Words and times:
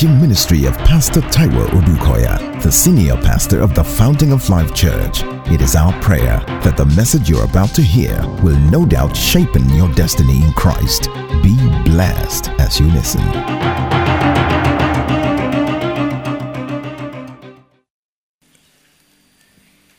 teaching 0.00 0.18
ministry 0.18 0.64
of 0.64 0.74
Pastor 0.78 1.20
Taiwo 1.20 1.66
Odukoya, 1.72 2.62
the 2.62 2.72
senior 2.72 3.16
pastor 3.16 3.60
of 3.60 3.74
the 3.74 3.84
Fountain 3.84 4.32
of 4.32 4.48
Life 4.48 4.74
Church. 4.74 5.20
It 5.52 5.60
is 5.60 5.76
our 5.76 5.92
prayer 6.00 6.42
that 6.64 6.78
the 6.78 6.86
message 6.86 7.28
you're 7.28 7.44
about 7.44 7.74
to 7.74 7.82
hear 7.82 8.18
will 8.42 8.56
no 8.70 8.86
doubt 8.86 9.14
shape 9.14 9.50
your 9.74 9.92
destiny 9.92 10.42
in 10.42 10.54
Christ. 10.54 11.10
Be 11.42 11.54
blessed 11.84 12.48
as 12.58 12.80
you 12.80 12.86
listen. 12.92 13.20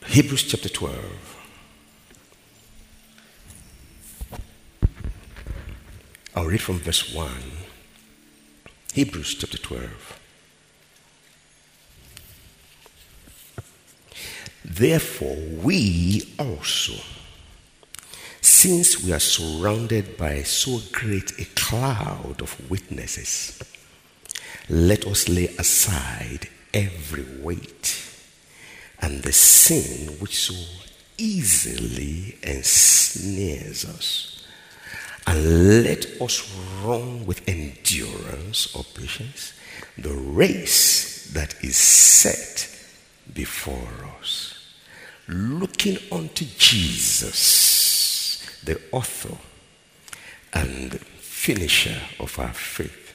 Hebrews 0.06 0.42
chapter 0.42 0.68
12. 0.68 0.98
I'll 6.34 6.46
read 6.46 6.60
from 6.60 6.80
verse 6.80 7.14
1. 7.14 7.30
Hebrews 8.92 9.36
chapter 9.36 9.56
12. 9.56 10.20
Therefore, 14.66 15.36
we 15.62 16.34
also, 16.38 17.02
since 18.42 19.02
we 19.02 19.14
are 19.14 19.18
surrounded 19.18 20.18
by 20.18 20.42
so 20.42 20.80
great 20.92 21.38
a 21.40 21.46
cloud 21.54 22.42
of 22.42 22.70
witnesses, 22.70 23.58
let 24.68 25.06
us 25.06 25.26
lay 25.26 25.48
aside 25.58 26.50
every 26.74 27.24
weight 27.40 27.98
and 29.00 29.22
the 29.22 29.32
sin 29.32 30.18
which 30.18 30.36
so 30.36 30.54
easily 31.16 32.36
ensnares 32.42 33.86
us. 33.86 34.31
And 35.26 35.84
let 35.84 36.20
us 36.20 36.42
run 36.82 37.26
with 37.26 37.48
endurance 37.48 38.74
or 38.74 38.84
patience 38.84 39.52
the 39.96 40.12
race 40.12 41.30
that 41.32 41.54
is 41.62 41.76
set 41.76 42.68
before 43.32 43.88
us. 44.20 44.58
Looking 45.28 45.98
unto 46.10 46.44
Jesus, 46.58 48.44
the 48.64 48.80
author 48.90 49.36
and 50.52 51.00
finisher 51.00 52.00
of 52.18 52.38
our 52.38 52.52
faith, 52.52 53.14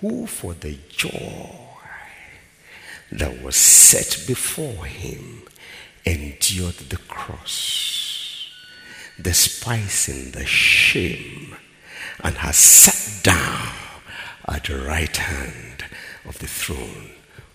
who 0.00 0.26
for 0.26 0.54
the 0.54 0.78
joy 0.88 1.50
that 3.12 3.42
was 3.42 3.56
set 3.56 4.24
before 4.26 4.84
him 4.84 5.42
endured 6.04 6.74
the 6.74 6.96
cross, 7.08 8.05
despising 9.20 10.32
the 10.32 10.44
shame, 10.44 11.56
and 12.22 12.36
has 12.36 12.56
sat 12.56 13.22
down 13.22 13.72
at 14.48 14.64
the 14.64 14.78
right 14.78 15.16
hand 15.16 15.84
of 16.24 16.38
the 16.38 16.46
throne 16.46 17.10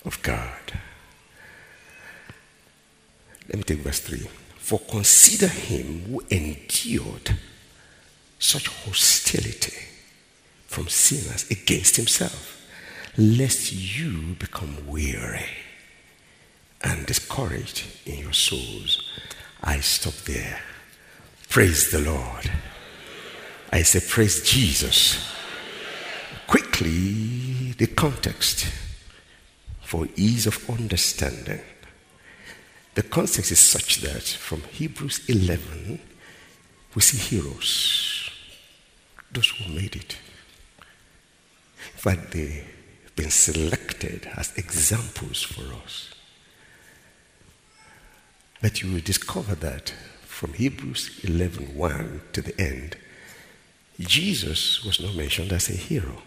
of 0.05 0.21
God. 0.21 0.79
Let 3.47 3.57
me 3.57 3.63
take 3.63 3.79
verse 3.79 3.99
3. 3.99 4.27
For 4.57 4.79
consider 4.79 5.47
him 5.47 6.03
who 6.05 6.23
endured 6.29 7.37
such 8.39 8.67
hostility 8.67 9.77
from 10.67 10.87
sinners 10.87 11.49
against 11.51 11.97
himself 11.97 12.61
lest 13.17 13.73
you 13.73 14.35
become 14.39 14.87
weary 14.87 15.45
and 16.81 17.05
discouraged 17.05 17.83
in 18.05 18.19
your 18.19 18.33
souls. 18.33 19.09
I 19.61 19.81
stop 19.81 20.13
there. 20.25 20.61
Praise 21.51 21.91
the 21.91 21.99
Lord. 21.99 22.49
I 23.73 23.81
say, 23.81 23.99
Praise 23.99 24.41
Jesus. 24.41 25.35
Quickly, 26.47 27.73
the 27.73 27.87
context 27.87 28.71
for 29.81 30.07
ease 30.15 30.47
of 30.47 30.69
understanding. 30.69 31.59
The 32.95 33.03
context 33.03 33.51
is 33.51 33.59
such 33.59 33.97
that 33.97 34.23
from 34.23 34.61
Hebrews 34.61 35.27
11, 35.27 35.99
we 36.95 37.01
see 37.01 37.17
heroes, 37.17 38.29
those 39.29 39.49
who 39.49 39.73
made 39.73 39.97
it. 39.97 40.15
In 40.79 41.97
fact, 41.97 42.31
they 42.31 42.63
have 43.03 43.15
been 43.17 43.29
selected 43.29 44.25
as 44.37 44.57
examples 44.57 45.41
for 45.41 45.63
us. 45.83 46.11
But 48.61 48.81
you 48.81 48.93
will 48.93 49.01
discover 49.01 49.55
that 49.55 49.93
from 50.41 50.53
Hebrews 50.53 51.19
11 51.23 51.75
1 51.75 52.21
to 52.33 52.41
the 52.41 52.59
end, 52.59 52.97
Jesus 53.99 54.83
was 54.83 54.99
not 54.99 55.13
mentioned 55.13 55.51
as 55.53 55.69
a 55.69 55.73
hero. 55.73 56.23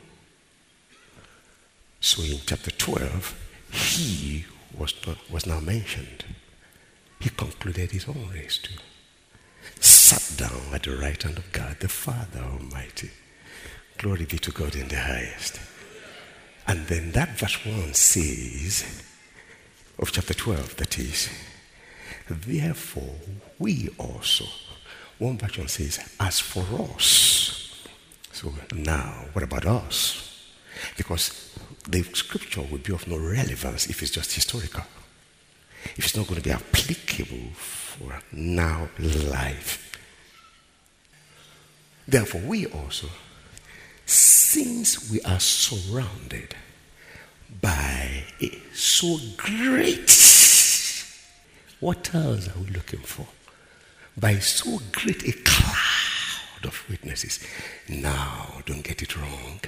So 2.01 2.23
in 2.23 2.39
chapter 2.47 2.71
12, 2.71 3.35
he 3.73 4.45
was, 4.79 4.95
not, 5.05 5.19
was 5.29 5.47
now 5.47 5.59
mentioned. 5.59 6.25
He 7.19 7.29
concluded 7.31 7.91
his 7.91 8.07
own 8.07 8.31
race 8.33 8.59
too. 8.59 8.79
Sat 9.81 10.39
down 10.39 10.63
at 10.73 10.85
the 10.85 10.97
right 10.97 11.21
hand 11.21 11.39
of 11.39 11.51
God, 11.51 11.79
the 11.81 11.89
Father 11.89 12.39
Almighty. 12.39 13.11
Glory 13.99 14.27
be 14.27 14.39
to 14.39 14.53
God 14.53 14.77
in 14.77 14.87
the 14.87 15.01
highest. 15.01 15.59
And 16.69 16.87
then 16.87 17.11
that 17.11 17.37
verse 17.37 17.67
1 17.67 17.95
says, 17.95 18.85
of 19.99 20.13
chapter 20.13 20.35
12, 20.35 20.77
that 20.77 21.01
is, 21.01 21.29
therefore 22.29 23.15
we 23.59 23.91
also. 23.99 24.45
One 25.19 25.39
version 25.39 25.69
says, 25.69 25.99
as 26.19 26.41
for 26.41 26.65
us. 26.97 27.87
So 28.33 28.53
now, 28.75 29.27
what 29.33 29.45
about 29.45 29.67
us? 29.67 30.49
Because 30.97 31.57
the 31.89 32.03
scripture 32.03 32.63
would 32.63 32.83
be 32.83 32.93
of 32.93 33.07
no 33.07 33.19
relevance 33.19 33.89
if 33.89 34.03
it's 34.03 34.11
just 34.11 34.35
historical. 34.35 34.85
If 35.97 36.07
it's 36.07 36.17
not 36.17 36.27
going 36.27 36.41
to 36.41 36.49
be 36.49 36.51
applicable 36.51 37.53
for 37.55 38.21
now 38.33 38.89
life. 38.99 39.99
Therefore, 42.09 42.41
we 42.41 42.67
also 42.67 43.09
since 44.07 45.11
we 45.11 45.21
are 45.23 45.41
surrounded 45.41 46.55
by 47.61 48.25
a 48.41 48.63
so 48.75 49.19
great, 49.37 50.11
what 51.81 52.15
else 52.15 52.49
are 52.49 52.61
we 52.61 52.67
looking 52.71 53.01
for? 53.01 53.27
By 54.17 54.39
so 54.39 54.81
great 54.93 55.27
a 55.27 55.33
cloud 55.33 56.65
of 56.65 56.85
witnesses. 56.89 57.45
Now, 57.89 58.63
don't 58.65 58.83
get 58.83 59.03
it 59.03 59.17
wrong. 59.17 59.61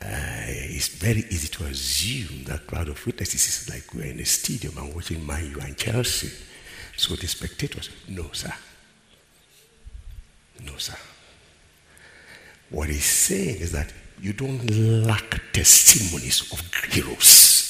Uh, 0.00 0.46
it's 0.46 0.88
very 0.88 1.24
easy 1.30 1.48
to 1.48 1.64
assume 1.64 2.44
that 2.44 2.66
crowd 2.66 2.88
of 2.88 3.04
witnesses 3.04 3.46
is 3.46 3.68
like 3.68 3.92
we're 3.94 4.10
in 4.10 4.20
a 4.20 4.24
stadium 4.24 4.78
and 4.78 4.94
watching 4.94 5.26
Man 5.26 5.50
U 5.50 5.60
and 5.60 5.76
Chelsea. 5.76 6.30
So 6.96 7.14
the 7.14 7.26
spectators, 7.26 7.90
no, 8.08 8.30
sir. 8.32 8.52
No, 10.64 10.76
sir. 10.76 10.96
What 12.70 12.88
he's 12.88 13.04
saying 13.04 13.60
is 13.60 13.72
that 13.72 13.92
you 14.20 14.32
don't 14.32 14.64
lack 15.04 15.52
testimonies 15.52 16.50
of 16.52 16.60
heroes. 16.92 17.61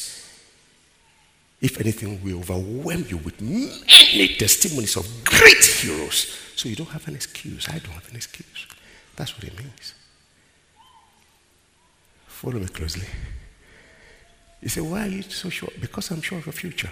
If 1.63 1.81
anything, 1.81 2.21
we 2.25 2.35
overwhelm 2.35 3.07
you 3.09 3.19
with 3.19 3.41
many 3.41 4.35
testimonies 4.37 4.97
of 4.97 5.07
great 5.25 5.65
heroes. 5.65 6.37
So 6.57 6.69
you 6.69 6.75
don't 6.75 6.91
have 6.91 7.07
an 7.07 7.15
excuse. 7.15 7.69
I 7.69 7.79
don't 7.79 7.95
have 7.95 8.09
an 8.11 8.17
excuse. 8.17 8.67
That's 9.15 9.33
what 9.37 9.45
it 9.45 9.57
means. 9.57 9.95
Follow 12.27 12.59
me 12.59 12.67
closely. 12.67 13.07
You 14.61 14.69
say, 14.69 14.81
why 14.81 15.07
are 15.07 15.09
you 15.09 15.23
so 15.23 15.51
sure? 15.51 15.71
Because 15.81 16.11
I'm 16.11 16.21
sure 16.21 16.39
of 16.39 16.47
your 16.47 16.53
future. 16.53 16.91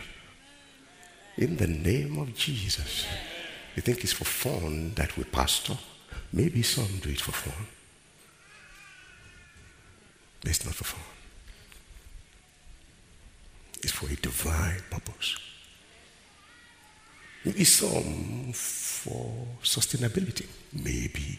In 1.37 1.57
the 1.57 1.67
name 1.67 2.19
of 2.19 2.33
Jesus. 2.37 3.07
You 3.75 3.83
think 3.83 4.05
it's 4.05 4.13
for 4.13 4.25
fun 4.25 4.93
that 4.95 5.17
we 5.17 5.25
pastor? 5.25 5.77
Maybe 6.33 6.63
some 6.63 6.99
do 7.03 7.11
it 7.11 7.21
for 7.21 7.33
fun. 7.33 7.67
It's 10.45 10.65
not 10.65 10.75
for 10.75 10.85
fun. 10.85 11.03
It's 13.83 13.93
for 13.93 14.07
a 14.11 14.17
divine 14.17 14.83
purpose. 14.91 15.37
Maybe 17.45 17.65
some 17.65 18.53
for 18.53 19.33
sustainability. 19.63 20.47
Maybe. 20.73 21.39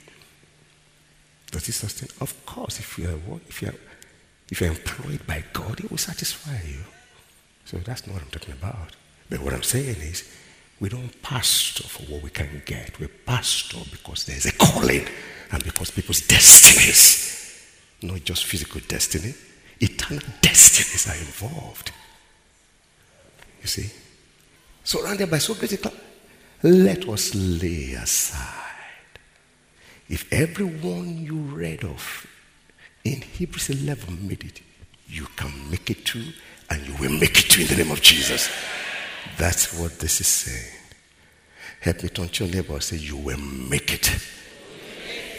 Does 1.52 1.70
it 1.70 1.74
sustain? 1.74 2.10
Of 2.20 2.46
course, 2.46 2.80
if 2.80 2.98
you 2.98 3.10
are 3.10 3.40
if 3.48 3.62
you 3.62 3.70
are 3.70 3.76
if 4.50 4.60
you're 4.60 4.70
employed 4.70 5.26
by 5.28 5.44
God, 5.54 5.80
it 5.80 5.90
will 5.90 5.98
satisfy 5.98 6.60
you. 6.68 6.84
So 7.66 7.78
that's 7.78 8.08
not 8.08 8.16
what 8.16 8.24
I'm 8.24 8.30
talking 8.30 8.54
about. 8.54 8.96
But 9.30 9.42
what 9.42 9.54
I'm 9.54 9.64
saying 9.64 9.98
is, 10.02 10.30
we 10.80 10.90
don't 10.90 11.22
pastor 11.22 11.84
for 11.84 12.04
what 12.12 12.24
we 12.24 12.32
can 12.32 12.64
get. 12.66 13.00
We 13.00 13.08
pastor 13.08 13.78
because 13.92 14.26
there's 14.26 14.48
a 14.48 14.54
calling 14.54 15.08
and 15.52 15.64
because 15.64 15.92
people's 15.92 16.22
destinies 16.22 17.32
not 18.04 18.24
just 18.24 18.46
physical 18.46 18.82
destiny, 18.88 19.34
eternal 19.80 20.24
destinies 20.42 21.08
are 21.08 21.20
involved. 21.20 21.92
You 23.62 23.68
see? 23.68 23.90
Surrounded 24.84 25.30
by 25.30 25.38
so 25.38 25.54
great 25.54 25.74
a 25.74 25.78
cloud, 25.78 25.96
let 26.64 27.08
us 27.08 27.36
lay 27.36 27.94
aside. 27.94 28.48
If 30.10 30.32
everyone 30.34 31.20
you 31.20 31.36
read 31.36 31.84
of 31.84 32.28
in 33.04 33.22
Hebrews 33.22 33.70
11 33.70 34.28
made 34.28 34.44
it, 34.44 34.62
you 35.08 35.26
can 35.36 35.52
make 35.70 35.90
it 35.90 36.06
too, 36.06 36.24
and 36.70 36.86
you 36.86 36.96
will 36.96 37.18
make 37.18 37.40
it 37.40 37.50
too 37.50 37.62
in 37.62 37.68
the 37.68 37.76
name 37.76 37.92
of 37.92 38.02
Jesus. 38.02 38.50
That's 39.38 39.78
what 39.80 40.00
this 40.00 40.22
is 40.22 40.28
saying. 40.28 40.78
Help 41.80 42.04
me 42.04 42.10
turn 42.10 42.30
to 42.30 42.46
your 42.46 42.54
neighbor 42.54 42.74
and 42.74 42.84
say, 42.84 42.98
You 42.98 43.18
will 43.18 43.40
make 43.40 43.94
it. 43.94 44.12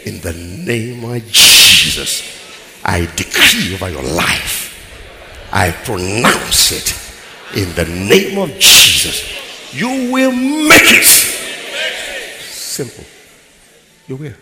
In 0.05 0.19
the 0.21 0.33
name 0.33 1.03
of 1.05 1.25
Jesus, 1.31 2.81
I 2.83 3.05
decree 3.15 3.75
over 3.75 3.89
your 3.89 4.03
life. 4.03 5.49
I 5.53 5.71
pronounce 5.71 6.71
it 6.71 7.02
in 7.55 7.73
the 7.75 7.85
name 7.85 8.37
of 8.37 8.49
Jesus. 8.59 9.73
You 9.73 10.11
will 10.11 10.31
make 10.31 10.81
it. 10.83 11.05
Simple. 12.41 13.03
You 14.07 14.15
will. 14.15 14.33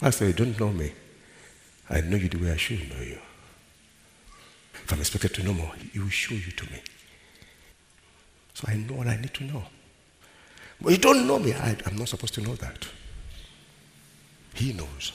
Pastor, 0.00 0.26
you 0.26 0.32
don't 0.32 0.58
know 0.58 0.70
me. 0.70 0.92
I 1.88 2.00
know 2.00 2.16
you 2.16 2.28
the 2.28 2.38
way 2.38 2.52
I 2.52 2.56
should 2.56 2.88
know 2.90 3.00
you. 3.00 3.18
If 4.74 4.92
I'm 4.92 5.00
expected 5.00 5.34
to 5.34 5.42
know 5.42 5.54
more, 5.54 5.72
He 5.92 5.98
will 5.98 6.08
show 6.08 6.34
you 6.34 6.50
to 6.50 6.64
me. 6.72 6.80
So 8.54 8.64
I 8.68 8.76
know 8.76 8.94
what 8.94 9.06
I 9.06 9.16
need 9.16 9.34
to 9.34 9.44
know. 9.44 9.64
But 10.80 10.92
you 10.92 10.98
don't 10.98 11.26
know 11.26 11.38
me. 11.38 11.52
I, 11.54 11.76
I'm 11.86 11.96
not 11.96 12.08
supposed 12.08 12.34
to 12.34 12.40
know 12.40 12.54
that. 12.56 12.86
He 14.54 14.72
knows. 14.72 15.12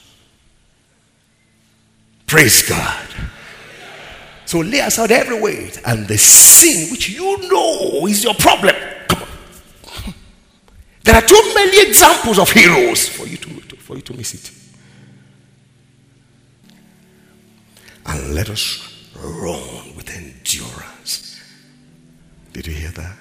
Praise 2.26 2.68
God. 2.68 3.06
So 4.50 4.58
lay 4.58 4.80
aside 4.80 5.12
every 5.12 5.40
weight 5.40 5.80
and 5.86 6.08
the 6.08 6.18
sin 6.18 6.90
which 6.90 7.08
you 7.08 7.38
know 7.48 8.04
is 8.08 8.24
your 8.24 8.34
problem. 8.34 8.74
Come 9.06 9.22
on. 9.22 10.14
There 11.04 11.14
are 11.14 11.22
too 11.22 11.52
many 11.54 11.86
examples 11.86 12.36
of 12.36 12.50
heroes 12.50 13.08
for 13.08 13.28
you 13.28 13.36
to, 13.36 13.76
for 13.76 13.94
you 13.94 14.02
to 14.02 14.12
miss 14.12 14.34
it. 14.34 14.50
And 18.04 18.34
let 18.34 18.50
us 18.50 19.08
run 19.14 19.94
with 19.94 20.10
endurance. 20.10 21.40
Did 22.52 22.66
you 22.66 22.74
hear 22.74 22.90
that? 22.90 23.18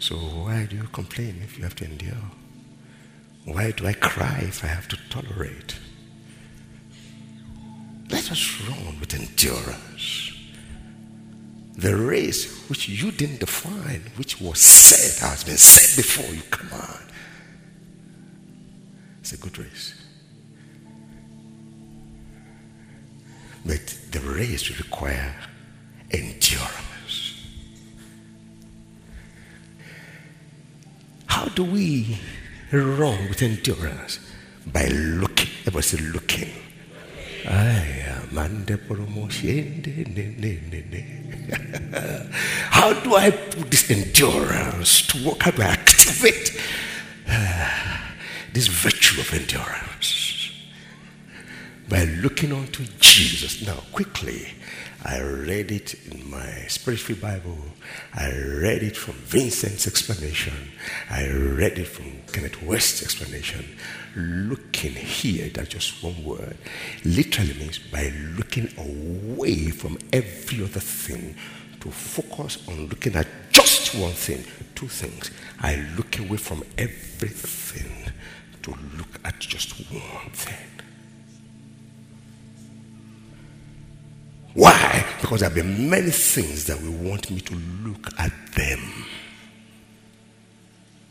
So 0.00 0.16
why 0.16 0.66
do 0.68 0.74
you 0.74 0.88
complain 0.88 1.42
if 1.44 1.58
you 1.58 1.62
have 1.62 1.76
to 1.76 1.84
endure? 1.84 2.26
Why 3.44 3.70
do 3.70 3.86
I 3.86 3.92
cry 3.92 4.40
if 4.48 4.64
I 4.64 4.66
have 4.66 4.88
to 4.88 4.96
tolerate? 5.10 5.76
Let 8.26 8.32
us 8.32 8.60
run 8.68 8.98
with 8.98 9.14
endurance. 9.14 10.32
The 11.76 11.94
race 11.94 12.68
which 12.68 12.88
you 12.88 13.12
didn't 13.12 13.38
define, 13.38 14.02
which 14.16 14.40
was 14.40 14.58
said, 14.58 15.28
has 15.28 15.44
been 15.44 15.56
said 15.56 15.96
before 15.96 16.34
you. 16.34 16.42
Come 16.50 16.72
on. 16.72 17.04
It's 19.20 19.32
a 19.32 19.36
good 19.36 19.56
race. 19.56 19.94
But 23.64 23.96
the 24.10 24.18
race 24.18 24.70
will 24.70 24.78
require 24.78 25.36
endurance. 26.10 27.46
How 31.26 31.44
do 31.44 31.62
we 31.62 32.18
run 32.72 33.28
with 33.28 33.40
endurance? 33.40 34.18
By 34.66 34.86
looking. 34.88 35.50
Everybody 35.60 35.82
say 35.82 35.98
looking. 35.98 36.65
How 42.70 42.92
do 42.92 43.14
I 43.14 43.30
put 43.30 43.70
this 43.70 43.88
endurance 43.88 45.06
to 45.06 45.24
work? 45.24 45.42
How 45.42 45.52
do 45.52 45.62
I 45.62 45.66
activate 45.66 46.60
this 48.52 48.66
virtue 48.66 49.20
of 49.20 49.32
endurance? 49.32 50.50
By 51.88 52.04
looking 52.20 52.52
unto 52.52 52.84
Jesus. 52.98 53.64
Now, 53.64 53.80
quickly, 53.92 54.48
I 55.08 55.20
read 55.20 55.70
it 55.70 55.94
in 56.10 56.28
my 56.28 56.64
spiritual 56.66 57.14
Bible. 57.16 57.56
I 58.12 58.26
read 58.32 58.82
it 58.82 58.96
from 58.96 59.14
Vincent's 59.14 59.86
explanation. 59.86 60.72
I 61.08 61.28
read 61.28 61.78
it 61.78 61.86
from 61.86 62.06
Kenneth 62.32 62.60
Wuest's 62.60 63.04
explanation. 63.04 63.64
Looking 64.16 64.94
here, 64.94 65.48
that's 65.50 65.68
just 65.68 66.02
one 66.02 66.24
word, 66.24 66.56
literally 67.04 67.54
means 67.54 67.78
by 67.78 68.12
looking 68.36 68.68
away 68.76 69.70
from 69.70 69.96
every 70.12 70.64
other 70.64 70.80
thing 70.80 71.36
to 71.80 71.90
focus 71.92 72.66
on 72.66 72.88
looking 72.88 73.14
at 73.14 73.28
just 73.52 73.94
one 73.94 74.10
thing, 74.10 74.44
two 74.74 74.88
things. 74.88 75.30
I 75.60 75.86
look 75.96 76.18
away 76.18 76.36
from 76.36 76.64
everything 76.76 78.10
to 78.62 78.70
look 78.98 79.20
at 79.24 79.38
just 79.38 79.78
one 79.92 80.30
thing. 80.32 80.75
Why? 84.56 85.04
Because 85.20 85.40
there 85.40 85.50
have 85.50 85.54
been 85.54 85.90
many 85.90 86.10
things 86.10 86.64
that 86.64 86.80
will 86.80 87.10
want 87.10 87.30
me 87.30 87.42
to 87.42 87.54
look 87.84 88.08
at 88.18 88.32
them. 88.54 88.80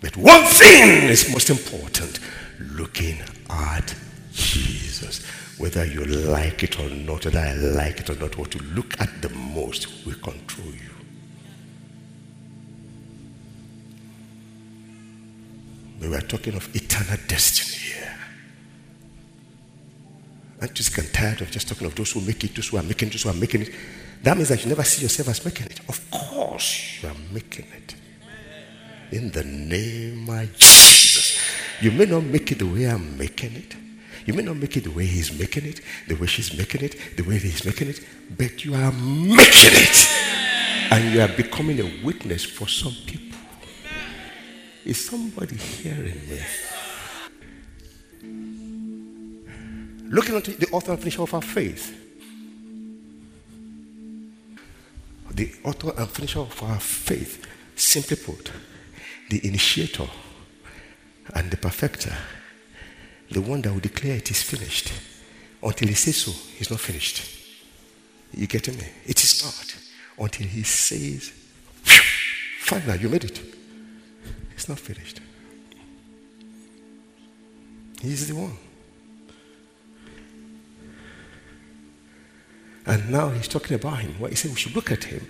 But 0.02 0.18
one 0.18 0.46
thing 0.46 1.04
is 1.04 1.32
most 1.32 1.52
important 1.52 2.20
looking 2.60 3.20
at 3.52 3.94
Jesus. 4.34 5.24
Whether 5.60 5.86
you 5.86 6.06
like 6.06 6.64
it 6.64 6.80
or 6.80 6.90
not, 6.90 7.26
whether 7.26 7.38
I 7.38 7.54
like 7.54 8.00
it 8.00 8.10
or 8.10 8.16
not, 8.16 8.36
what 8.36 8.56
you 8.56 8.62
look 8.74 9.00
at 9.00 9.22
the 9.22 9.30
most 9.30 10.06
will 10.08 10.16
control 10.16 10.74
you. 10.74 10.96
We 16.02 16.10
were 16.10 16.22
talking 16.22 16.56
of 16.56 16.76
eternal 16.76 17.20
destiny 17.28 17.94
here. 17.94 18.15
You 20.62 20.84
sick 20.84 20.98
and 20.98 21.14
tired 21.14 21.42
of 21.42 21.52
just 21.52 21.68
talking 21.68 21.86
of 21.88 21.96
those 21.96 22.12
who 22.12 22.22
make 22.22 22.44
it, 22.44 22.56
those 22.56 22.70
who 22.70 22.78
are 22.78 22.84
making 22.84 23.10
it, 23.10 23.12
those 23.12 23.24
who 23.24 23.30
are 23.30 23.34
making 23.34 23.64
it? 23.64 23.76
That 24.24 24.38
means 24.38 24.50
that 24.50 24.64
you 24.64 24.70
never 24.70 24.84
see 24.84 25.04
yourself 25.04 25.30
as 25.30 25.46
making 25.46 25.68
it. 25.68 25.80
Of 25.88 26.10
course, 26.10 27.02
you 27.02 27.10
are 27.10 27.16
making 27.32 27.66
it. 27.76 27.96
In 29.12 29.32
the 29.32 29.44
name 29.44 30.30
of 30.30 30.58
Jesus. 30.58 31.40
You 31.82 31.92
may 31.92 32.06
not 32.06 32.24
make 32.24 32.52
it 32.52 32.60
the 32.60 32.66
way 32.66 32.86
I'm 32.86 33.18
making 33.18 33.56
it. 33.56 33.76
You 34.26 34.34
may 34.34 34.42
not 34.42 34.58
make 34.58 34.76
it 34.78 34.86
the 34.86 34.92
way 34.92 35.06
he's 35.06 35.38
making 35.38 35.66
it, 35.66 35.82
the 36.08 36.16
way 36.16 36.26
she's 36.26 36.58
making 36.58 36.82
it, 36.82 37.16
the 37.16 37.24
way 37.24 37.38
he's 37.38 37.64
making 37.64 37.90
it, 37.90 38.00
but 38.36 38.66
you 38.66 38.74
are 38.74 38.92
making 38.92 39.38
it. 39.38 40.08
And 40.92 41.14
you 41.14 41.22
are 41.22 41.28
becoming 41.28 41.80
a 41.80 42.04
witness 42.04 42.44
for 42.44 42.68
some 42.68 42.96
people. 43.06 43.38
Is 44.84 45.06
somebody 45.06 45.56
hearing 45.56 46.22
me? 46.30 46.40
Looking 50.10 50.36
at 50.36 50.46
the 50.46 50.68
author 50.72 50.92
and 50.92 51.00
finisher 51.00 51.22
of 51.22 51.34
our 51.34 51.42
faith. 51.42 52.02
The 55.32 55.54
author 55.64 55.94
and 55.98 56.10
finisher 56.10 56.40
of 56.40 56.64
our 56.64 56.80
faith, 56.80 57.46
simply 57.76 58.16
put, 58.16 58.52
the 59.30 59.46
initiator 59.46 60.08
and 61.34 61.52
the 61.52 61.58
perfecter, 61.58 62.16
the 63.32 63.42
one 63.42 63.62
that 63.62 63.74
will 63.74 63.80
declare 63.80 64.16
it 64.16 64.32
is 64.32 64.44
finished. 64.44 64.94
Until 65.62 65.88
he 65.88 65.96
says 65.96 66.18
so, 66.18 66.32
he's 66.58 66.70
not 66.70 66.80
finished. 66.80 67.24
You 68.34 68.48
getting 68.48 68.78
me? 68.78 68.88
It 69.06 69.24
is 69.24 69.44
not. 69.44 70.24
Until 70.24 70.48
he 70.48 70.64
says, 70.64 71.34
now, 72.72 72.94
you 72.94 73.10
made 73.10 73.24
it. 73.24 73.42
It's 74.54 74.68
not 74.68 74.80
finished. 74.80 75.20
He's 78.02 78.28
the 78.28 78.36
one. 78.36 78.58
And 82.86 83.10
now 83.12 83.30
he's 83.30 83.48
talking 83.48 83.76
about 83.76 84.00
him. 84.00 84.16
What 84.20 84.30
he 84.32 84.36
said, 84.36 84.52
we 84.52 84.58
should 84.58 84.76
look 84.76 84.92
at 84.92 85.06
him 85.06 85.28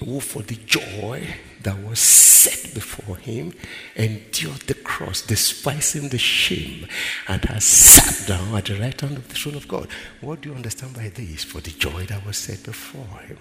who 0.00 0.20
for 0.20 0.42
the 0.42 0.56
joy 0.56 1.26
that 1.62 1.78
was 1.84 1.98
set 1.98 2.74
before 2.74 3.16
him 3.16 3.52
endured 3.96 4.60
the 4.60 4.74
cross, 4.74 5.20
despising 5.20 6.08
the 6.08 6.18
shame, 6.18 6.86
and 7.28 7.44
has 7.44 7.64
sat 7.64 8.26
down 8.26 8.54
at 8.54 8.64
the 8.64 8.74
right 8.76 8.98
hand 8.98 9.18
of 9.18 9.28
the 9.28 9.34
throne 9.34 9.56
of 9.56 9.68
God. 9.68 9.88
What 10.22 10.40
do 10.40 10.48
you 10.48 10.54
understand 10.54 10.94
by 10.94 11.08
this? 11.10 11.44
For 11.44 11.60
the 11.60 11.70
joy 11.70 12.06
that 12.06 12.24
was 12.24 12.38
set 12.38 12.62
before 12.64 13.18
him, 13.26 13.36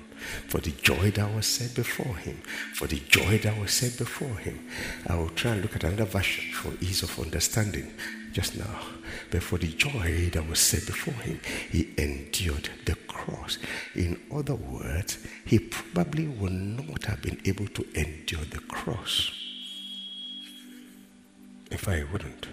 for 0.47 0.59
the 0.59 0.71
joy 0.71 1.11
that 1.11 1.33
was 1.33 1.45
set 1.45 1.73
before 1.75 2.15
him, 2.15 2.41
for 2.73 2.87
the 2.87 2.99
joy 2.99 3.37
that 3.37 3.57
was 3.57 3.71
set 3.71 3.97
before 3.97 4.35
him. 4.39 4.59
I 5.07 5.15
will 5.15 5.29
try 5.29 5.51
and 5.51 5.61
look 5.61 5.77
at 5.77 5.85
another 5.85 6.05
version 6.05 6.53
for 6.53 6.73
ease 6.81 7.03
of 7.03 7.17
understanding 7.19 7.93
just 8.31 8.57
now. 8.57 8.79
But 9.31 9.43
for 9.43 9.57
the 9.57 9.67
joy 9.67 10.29
that 10.33 10.47
was 10.47 10.59
set 10.59 10.85
before 10.85 11.13
him, 11.15 11.39
he 11.71 11.89
endured 11.97 12.69
the 12.85 12.95
cross. 12.95 13.57
In 13.95 14.19
other 14.33 14.55
words, 14.55 15.17
he 15.45 15.59
probably 15.59 16.27
would 16.27 16.51
not 16.51 17.05
have 17.05 17.21
been 17.21 17.39
able 17.45 17.67
to 17.67 17.85
endure 17.93 18.45
the 18.45 18.59
cross. 18.59 19.31
If 21.71 21.87
I 21.87 22.03
wouldn't, 22.11 22.47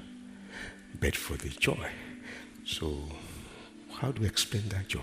but 1.01 1.17
for 1.17 1.37
the 1.37 1.49
joy. 1.49 1.91
So, 2.65 3.05
how 3.95 4.13
do 4.13 4.23
we 4.23 4.29
explain 4.29 4.69
that 4.71 4.89
joy? 4.89 5.01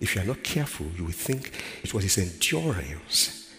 If 0.00 0.14
you 0.14 0.22
are 0.22 0.24
not 0.24 0.42
careful, 0.42 0.86
you 0.96 1.04
will 1.04 1.12
think 1.12 1.52
it 1.82 1.92
was 1.92 2.04
his 2.04 2.18
endurance 2.18 3.52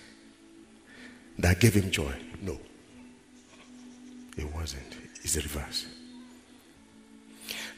that 1.38 1.60
gave 1.60 1.74
him 1.74 1.92
joy. 1.92 2.14
It 4.40 4.56
wasn't. 4.56 4.96
It's 5.22 5.34
the 5.34 5.42
reverse. 5.42 5.86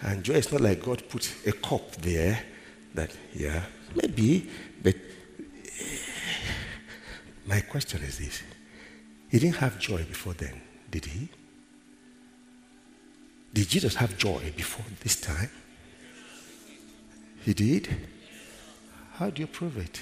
And 0.02 0.24
joy 0.24 0.36
is 0.36 0.52
not 0.52 0.62
like 0.62 0.84
God 0.84 1.04
put 1.10 1.34
a 1.48 1.54
cup 1.54 1.96
there 1.96 2.40
that, 2.94 3.10
yeah, 3.34 3.64
maybe, 3.96 4.48
but 4.84 4.96
my 7.48 7.62
question 7.62 8.02
is 8.04 8.20
this 8.20 8.44
He 9.30 9.40
didn't 9.40 9.56
have 9.56 9.80
joy 9.80 10.04
before 10.04 10.34
then, 10.34 10.62
did 10.92 11.06
he? 11.06 11.30
Did 13.54 13.68
Jesus 13.68 13.96
have 13.96 14.16
joy 14.18 14.54
before 14.56 14.86
this 15.04 15.20
time? 15.20 15.50
He 17.44 17.56
did? 17.56 17.90
How 19.14 19.32
do 19.32 19.42
you 19.42 19.48
prove 19.48 19.78
it? 19.78 20.00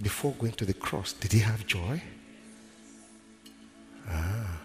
Before 0.00 0.32
going 0.32 0.52
to 0.52 0.64
the 0.64 0.72
cross, 0.72 1.12
did 1.12 1.32
he 1.32 1.40
have 1.40 1.66
joy? 1.66 2.00
Ah. 4.08 4.60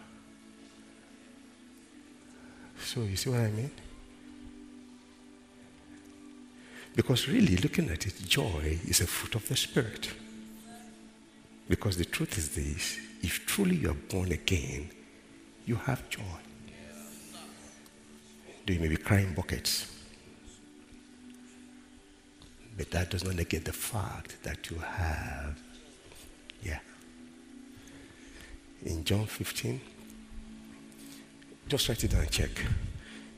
So 2.86 3.02
you 3.02 3.16
see 3.16 3.32
what 3.32 3.40
I 3.40 3.50
mean? 3.50 3.72
Because 6.96 7.28
really, 7.28 7.58
looking 7.58 7.90
at 7.90 8.06
it, 8.06 8.14
joy 8.28 8.80
is 8.88 9.02
a 9.02 9.08
fruit 9.08 9.36
of 9.36 9.48
the 9.50 9.56
Spirit. 9.58 10.14
Because 11.68 11.98
the 11.98 12.06
truth 12.06 12.38
is 12.38 12.50
this 12.50 13.00
if 13.24 13.44
truly 13.48 13.76
you 13.78 13.90
are 13.90 14.02
born 14.12 14.32
again, 14.32 14.92
you 15.66 15.76
have 15.76 16.08
joy. 16.10 16.22
Do 18.68 18.74
you 18.74 18.80
may 18.80 18.88
be 18.88 18.98
crying 18.98 19.34
buckets? 19.34 19.92
But 22.78 22.92
that 22.92 23.10
does 23.10 23.24
not 23.24 23.36
negate 23.36 23.66
the 23.66 23.74
fact 23.74 24.38
that 24.44 24.70
you 24.70 24.78
have, 24.78 25.60
yeah. 26.62 26.80
In 28.86 29.04
John 29.04 29.26
15, 29.26 29.82
just 31.68 31.88
write 31.90 32.04
it 32.04 32.12
down 32.12 32.22
and 32.22 32.32
check. 32.32 32.52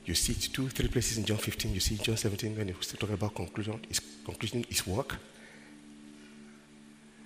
You 0.06 0.14
see 0.14 0.34
it 0.34 0.50
two, 0.54 0.70
three 0.70 0.88
places 0.88 1.18
in 1.18 1.26
John 1.26 1.38
15. 1.38 1.74
You 1.74 1.80
see 1.80 1.98
John 1.98 2.18
17 2.18 2.58
when 2.58 2.68
he's 2.70 2.94
talking 2.94 3.14
about 3.14 3.36
conclusion, 3.36 3.80
his 3.88 4.00
conclusion, 4.24 4.66
his 4.70 4.86
work. 4.88 5.16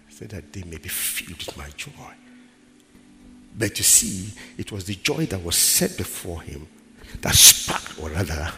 So 0.10 0.26
that 0.26 0.52
they 0.52 0.64
may 0.64 0.78
be 0.78 0.90
filled 0.90 1.38
with 1.38 1.58
my 1.58 1.70
joy. 1.76 1.92
But 3.58 3.78
you 3.78 3.84
see, 3.84 4.34
it 4.58 4.72
was 4.72 4.86
the 4.86 4.96
joy 4.96 5.26
that 5.28 5.44
was 5.44 5.56
set 5.56 5.98
before 5.98 6.42
him 6.42 6.68
that 7.22 7.36
sparked, 7.36 8.00
or 8.00 8.10
rather, 8.10 8.52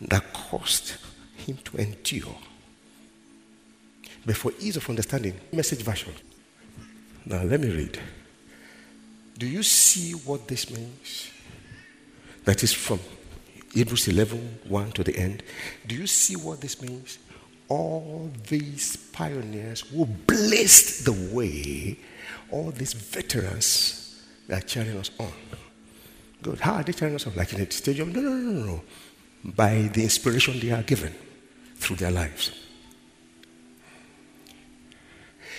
that 0.00 0.32
caused 0.32 0.94
him 1.36 1.58
to 1.64 1.76
endure. 1.76 2.36
But 4.26 4.36
for 4.36 4.52
ease 4.58 4.76
of 4.76 4.88
understanding, 4.88 5.34
message 5.52 5.82
version. 5.82 6.12
Now 7.26 7.42
let 7.42 7.60
me 7.60 7.68
read. 7.70 7.98
Do 9.36 9.46
you 9.46 9.62
see 9.62 10.12
what 10.12 10.46
this 10.46 10.70
means? 10.70 11.30
That 12.44 12.62
is 12.62 12.72
from 12.72 13.00
Hebrews 13.72 14.08
11 14.08 14.60
1 14.68 14.92
to 14.92 15.04
the 15.04 15.16
end. 15.16 15.42
Do 15.86 15.94
you 15.94 16.06
see 16.06 16.36
what 16.36 16.60
this 16.60 16.80
means? 16.80 17.18
All 17.68 18.30
these 18.48 18.96
pioneers 18.96 19.80
who 19.80 20.06
blazed 20.06 21.06
the 21.06 21.34
way, 21.34 21.98
all 22.50 22.70
these 22.70 22.92
veterans 22.92 24.22
that 24.46 24.62
are 24.62 24.66
cheering 24.66 24.98
us 24.98 25.10
on. 25.18 25.32
Good. 26.42 26.60
How 26.60 26.74
are 26.74 26.82
they 26.82 26.92
cheering 26.92 27.14
us 27.14 27.26
on? 27.26 27.34
Like 27.34 27.52
in 27.54 27.60
a 27.60 27.70
stadium? 27.70 28.12
No, 28.12 28.20
no, 28.20 28.30
no, 28.30 28.52
no, 28.52 28.66
no. 28.66 28.82
By 29.42 29.90
the 29.92 30.02
inspiration 30.02 30.60
they 30.60 30.70
are 30.70 30.82
given 30.82 31.14
through 31.76 31.96
their 31.96 32.10
lives. 32.10 32.52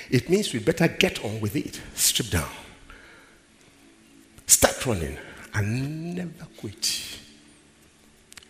It 0.09 0.29
means 0.29 0.53
we 0.53 0.59
better 0.59 0.87
get 0.87 1.25
on 1.25 1.41
with 1.41 1.55
it, 1.55 1.81
strip 1.95 2.29
down. 2.29 2.49
Start 4.47 4.85
running 4.85 5.17
and 5.53 6.15
never 6.15 6.45
quit. 6.57 7.19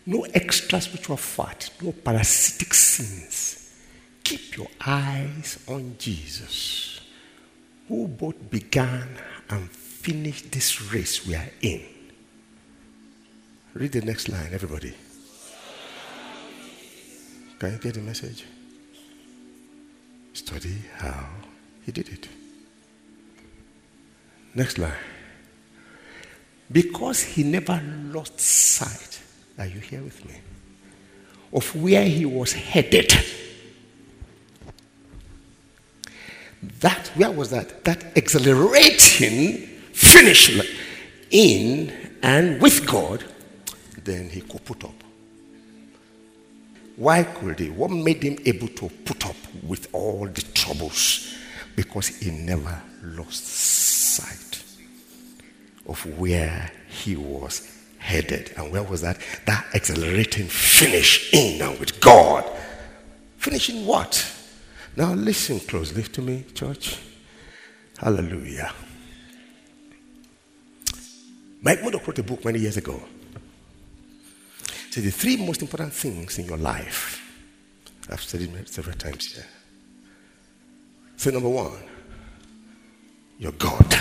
No 0.06 0.22
extra 0.34 0.80
spiritual 0.80 1.16
fat, 1.16 1.70
no 1.82 1.92
parasitic 1.92 2.72
sins. 2.74 3.72
Keep 4.22 4.56
your 4.56 4.68
eyes 4.84 5.58
on 5.68 5.96
Jesus, 5.98 7.00
who 7.88 8.06
both 8.08 8.50
began 8.50 9.08
and 9.48 9.70
finished 9.70 10.52
this 10.52 10.80
race 10.92 11.26
we 11.26 11.34
are 11.34 11.50
in. 11.60 11.82
Read 13.74 13.92
the 13.92 14.00
next 14.00 14.28
line, 14.28 14.50
everybody. 14.52 14.94
Can 17.58 17.72
you 17.72 17.78
get 17.78 17.94
the 17.94 18.00
message? 18.00 18.44
Study 20.32 20.76
how 20.98 21.28
he 21.84 21.92
did 21.92 22.08
it. 22.08 22.28
Next 24.54 24.78
line. 24.78 25.15
Because 26.70 27.22
he 27.22 27.44
never 27.44 27.80
lost 28.12 28.40
sight, 28.40 29.20
are 29.58 29.66
you 29.66 29.80
here 29.80 30.02
with 30.02 30.24
me? 30.24 30.34
Of 31.52 31.74
where 31.76 32.04
he 32.04 32.24
was 32.24 32.52
headed. 32.52 33.12
That, 36.80 37.08
where 37.14 37.30
was 37.30 37.50
that? 37.50 37.84
That 37.84 38.16
exhilarating 38.16 39.58
finish 39.92 40.60
in 41.30 41.92
and 42.22 42.60
with 42.60 42.86
God, 42.86 43.24
then 44.02 44.28
he 44.28 44.40
could 44.40 44.64
put 44.64 44.84
up. 44.84 45.04
Why 46.96 47.22
could 47.22 47.60
he? 47.60 47.70
What 47.70 47.90
made 47.90 48.22
him 48.22 48.38
able 48.44 48.68
to 48.68 48.88
put 48.88 49.26
up 49.26 49.36
with 49.62 49.88
all 49.92 50.26
the 50.26 50.42
troubles? 50.54 51.34
Because 51.76 52.08
he 52.08 52.30
never 52.30 52.82
lost 53.02 53.44
sight 53.44 54.65
of 55.88 56.18
where 56.18 56.70
he 56.88 57.16
was 57.16 57.72
headed. 57.98 58.52
And 58.56 58.72
where 58.72 58.82
was 58.82 59.00
that? 59.02 59.18
That 59.46 59.66
accelerating 59.74 60.46
finish 60.46 61.32
in 61.32 61.62
and 61.62 61.78
with 61.78 62.00
God. 62.00 62.44
Finishing 63.38 63.86
what? 63.86 64.32
Now 64.96 65.12
listen 65.12 65.60
closely 65.60 66.02
to 66.02 66.22
me, 66.22 66.44
church. 66.54 66.98
Hallelujah. 67.98 68.72
Mike 71.62 71.82
Murdock 71.82 72.06
wrote 72.06 72.18
a 72.18 72.22
book 72.22 72.44
many 72.44 72.60
years 72.60 72.76
ago. 72.76 73.02
Said 74.90 75.04
the 75.04 75.10
three 75.10 75.36
most 75.36 75.62
important 75.62 75.92
things 75.92 76.38
in 76.38 76.46
your 76.46 76.58
life. 76.58 77.22
I've 78.08 78.22
said 78.22 78.42
it 78.42 78.68
several 78.68 78.96
times 78.96 79.34
here. 79.34 79.46
So 81.16 81.30
number 81.30 81.48
one, 81.48 81.82
your 83.38 83.52
God. 83.52 83.94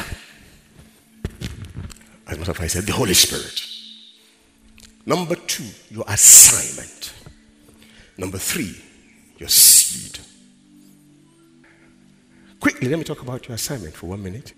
Fact, 2.46 2.62
I 2.62 2.68
said 2.68 2.84
the 2.86 2.94
Holy 2.94 3.14
Spirit. 3.14 3.62
Number 5.06 5.36
two, 5.36 5.66
your 5.90 6.06
assignment. 6.08 7.14
Number 8.18 8.38
three, 8.38 8.76
your 9.38 9.50
seed. 9.50 10.20
Quickly, 12.60 12.88
let 12.90 12.98
me 12.98 13.04
talk 13.04 13.22
about 13.22 13.48
your 13.48 13.56
assignment 13.56 13.94
for 13.94 14.08
one 14.08 14.24
minute. 14.24 14.54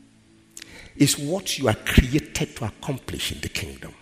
It's 0.96 1.18
what 1.18 1.58
you 1.58 1.68
are 1.68 1.76
created 1.76 2.56
to 2.58 2.66
accomplish 2.66 3.32
in 3.32 3.42
the 3.42 3.50
kingdom. 3.50 3.94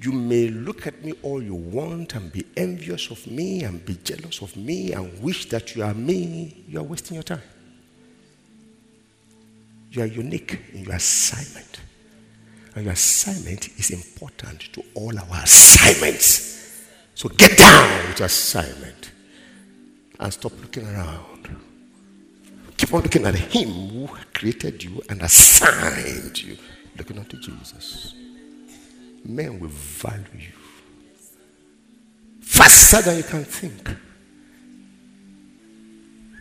You 0.00 0.12
may 0.12 0.48
look 0.48 0.86
at 0.86 1.04
me 1.04 1.14
all 1.22 1.42
you 1.42 1.56
want 1.56 2.14
and 2.14 2.30
be 2.30 2.46
envious 2.56 3.10
of 3.10 3.26
me 3.26 3.64
and 3.64 3.84
be 3.84 3.96
jealous 4.04 4.42
of 4.42 4.56
me 4.56 4.92
and 4.92 5.20
wish 5.20 5.48
that 5.48 5.74
you 5.74 5.82
are 5.82 5.94
me. 5.94 6.64
You 6.68 6.78
are 6.78 6.84
wasting 6.84 7.16
your 7.16 7.24
time. 7.24 7.42
You 9.90 10.02
are 10.02 10.06
unique 10.06 10.60
in 10.72 10.84
your 10.84 10.94
assignment. 10.94 11.80
And 12.74 12.84
your 12.84 12.92
assignment 12.92 13.68
is 13.78 13.90
important 13.90 14.72
to 14.72 14.84
all 14.94 15.18
our 15.18 15.42
assignments. 15.42 16.84
So 17.14 17.28
get 17.30 17.56
down 17.56 18.08
with 18.08 18.18
your 18.18 18.26
assignment 18.26 19.10
and 20.20 20.32
stop 20.32 20.52
looking 20.60 20.86
around. 20.86 21.56
Keep 22.76 22.94
on 22.94 23.02
looking 23.02 23.26
at 23.26 23.34
Him 23.34 23.68
who 23.70 24.08
created 24.32 24.84
you 24.84 25.02
and 25.08 25.22
assigned 25.22 26.40
you. 26.40 26.56
Looking 26.96 27.18
unto 27.18 27.40
Jesus. 27.40 28.14
Men 29.24 29.58
will 29.58 29.68
value 29.68 30.24
you 30.38 30.52
faster 32.58 33.02
than 33.02 33.18
you 33.18 33.22
can 33.22 33.44
think. 33.44 33.88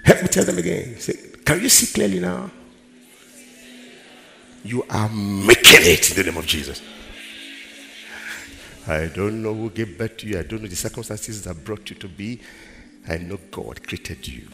Help 0.03 0.21
me 0.21 0.27
tell 0.29 0.45
them 0.45 0.57
again. 0.57 0.99
Say, 0.99 1.13
can 1.45 1.61
you 1.61 1.69
see 1.69 1.93
clearly 1.93 2.19
now? 2.19 2.49
You 4.63 4.83
are 4.89 5.09
making 5.09 5.81
it 5.81 6.09
in 6.09 6.17
the 6.17 6.23
name 6.23 6.37
of 6.37 6.45
Jesus. 6.45 6.81
I 8.87 9.07
don't 9.07 9.41
know 9.41 9.53
who 9.53 9.69
gave 9.69 9.97
birth 9.97 10.17
to 10.17 10.27
you. 10.27 10.39
I 10.39 10.43
don't 10.43 10.61
know 10.61 10.67
the 10.67 10.75
circumstances 10.75 11.43
that 11.43 11.63
brought 11.63 11.89
you 11.89 11.95
to 11.97 12.07
be. 12.07 12.39
I 13.07 13.17
know 13.17 13.37
God 13.51 13.85
created 13.85 14.27
you. 14.27 14.47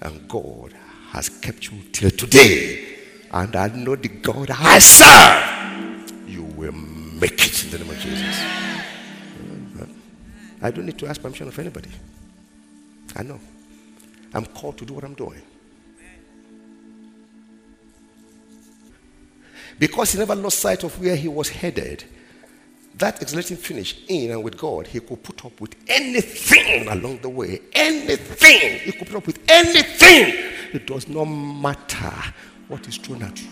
And 0.00 0.28
God 0.28 0.74
has 1.10 1.28
kept 1.28 1.70
you 1.70 1.82
till 1.92 2.10
today. 2.10 2.96
And 3.30 3.54
I 3.54 3.68
know 3.68 3.96
the 3.96 4.08
God 4.08 4.50
I 4.50 4.78
serve. 4.78 6.28
You 6.28 6.42
will 6.42 6.72
make 6.72 7.46
it 7.46 7.64
in 7.64 7.70
the 7.70 7.78
name 7.78 7.90
of 7.90 7.98
Jesus. 7.98 8.38
I 10.60 10.70
don't 10.70 10.86
need 10.86 10.98
to 10.98 11.06
ask 11.06 11.20
permission 11.22 11.46
of 11.46 11.58
anybody. 11.58 11.90
I 13.14 13.22
know. 13.22 13.40
I'm 14.34 14.44
called 14.44 14.76
to 14.78 14.84
do 14.84 14.94
what 14.94 15.04
I'm 15.04 15.14
doing. 15.14 15.40
Because 19.78 20.12
he 20.12 20.18
never 20.18 20.34
lost 20.34 20.58
sight 20.58 20.82
of 20.84 21.00
where 21.00 21.14
he 21.16 21.28
was 21.28 21.48
headed, 21.48 22.04
that 22.96 23.22
exhilarating 23.22 23.56
finish 23.56 23.96
in 24.08 24.32
and 24.32 24.42
with 24.42 24.58
God, 24.58 24.88
he 24.88 24.98
could 24.98 25.22
put 25.22 25.44
up 25.44 25.60
with 25.60 25.76
anything 25.86 26.88
along 26.88 27.18
the 27.18 27.28
way. 27.28 27.60
Anything. 27.72 28.80
He 28.80 28.92
could 28.92 29.06
put 29.06 29.16
up 29.16 29.26
with 29.26 29.38
anything. 29.48 30.34
It 30.72 30.86
does 30.86 31.08
not 31.08 31.24
matter 31.26 32.12
what 32.66 32.88
is 32.88 32.96
thrown 32.96 33.22
at 33.22 33.40
you. 33.40 33.48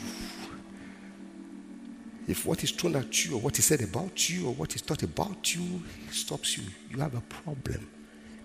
If 2.29 2.45
what 2.45 2.65
is 2.65 2.73
thrown 2.73 2.97
at 2.97 3.25
you 3.25 3.37
or 3.37 3.41
what 3.41 3.57
is 3.59 3.67
said 3.67 3.83
about 3.83 4.29
you 4.29 4.49
or 4.49 4.55
what 4.55 4.75
is 4.75 4.83
thought 4.83 5.05
about 5.05 5.55
you 5.55 5.83
stops 6.11 6.59
you, 6.59 6.65
you 6.91 6.99
have 6.99 7.15
a 7.15 7.21
problem. 7.21 7.89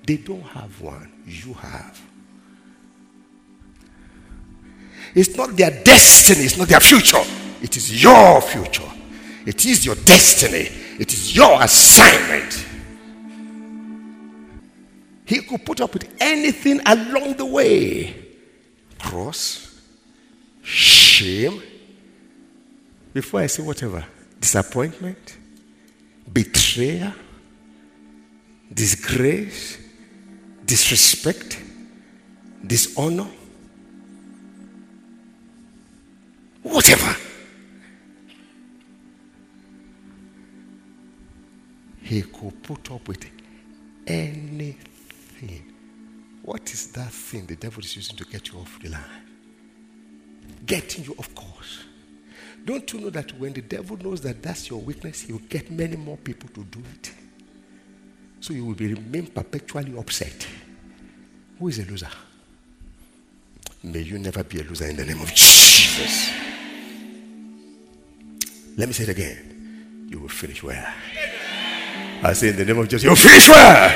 They 0.05 0.17
don't 0.17 0.43
have 0.43 0.79
one, 0.81 1.11
you 1.25 1.53
have. 1.53 1.99
It's 5.15 5.35
not 5.35 5.57
their 5.57 5.71
destiny, 5.83 6.45
it's 6.45 6.57
not 6.57 6.67
their 6.67 6.79
future. 6.79 7.17
It 7.61 7.77
is 7.77 8.03
your 8.03 8.41
future. 8.41 8.89
It 9.45 9.65
is 9.65 9.85
your 9.85 9.95
destiny. 9.95 10.69
It 10.99 11.13
is 11.13 11.35
your 11.35 11.61
assignment. 11.61 12.67
He 15.25 15.41
could 15.41 15.65
put 15.65 15.79
up 15.79 15.93
with 15.93 16.13
anything 16.19 16.81
along 16.85 17.35
the 17.35 17.45
way 17.45 18.15
cross, 18.99 19.81
shame, 20.61 21.61
before 23.13 23.41
I 23.41 23.47
say 23.47 23.63
whatever, 23.63 24.05
disappointment, 24.39 25.37
betrayal, 26.31 27.13
disgrace, 28.73 29.77
disrespect, 30.65 31.59
dishonor, 32.65 33.27
whatever. 36.63 37.15
He 42.11 42.23
could 42.23 42.61
put 42.61 42.91
up 42.91 43.07
with 43.07 43.25
anything. 44.05 45.63
What 46.43 46.69
is 46.73 46.87
that 46.91 47.09
thing 47.09 47.45
the 47.45 47.55
devil 47.55 47.81
is 47.81 47.95
using 47.95 48.17
to 48.17 48.25
get 48.25 48.49
you 48.49 48.59
off 48.59 48.77
the 48.81 48.89
line? 48.89 49.23
Getting 50.65 51.05
you, 51.05 51.15
of 51.17 51.33
course. 51.33 51.85
Don't 52.65 52.91
you 52.91 52.99
know 52.99 53.11
that 53.11 53.39
when 53.39 53.53
the 53.53 53.61
devil 53.61 53.95
knows 53.95 54.19
that 54.23 54.43
that's 54.43 54.69
your 54.69 54.81
weakness, 54.81 55.21
he 55.21 55.31
will 55.31 55.47
get 55.47 55.71
many 55.71 55.95
more 55.95 56.17
people 56.17 56.49
to 56.49 56.65
do 56.65 56.83
it? 56.93 57.13
So 58.41 58.51
you 58.51 58.65
will 58.65 58.75
be 58.75 58.93
remain 58.93 59.27
perpetually 59.27 59.97
upset. 59.97 60.45
Who 61.59 61.69
is 61.69 61.79
a 61.79 61.85
loser? 61.85 62.09
May 63.83 64.01
you 64.01 64.19
never 64.19 64.43
be 64.43 64.59
a 64.59 64.63
loser 64.63 64.87
in 64.87 64.97
the 64.97 65.05
name 65.05 65.21
of 65.21 65.33
Jesus. 65.33 66.29
Let 68.75 68.89
me 68.89 68.93
say 68.93 69.03
it 69.03 69.09
again. 69.11 70.07
You 70.09 70.19
will 70.19 70.27
finish 70.27 70.61
well. 70.61 70.93
I 72.23 72.33
say 72.33 72.49
in 72.49 72.55
the 72.55 72.65
name 72.65 72.77
of 72.77 72.87
Jesus, 72.87 73.03
you'll 73.03 73.15
finish 73.15 73.49
well. 73.49 73.91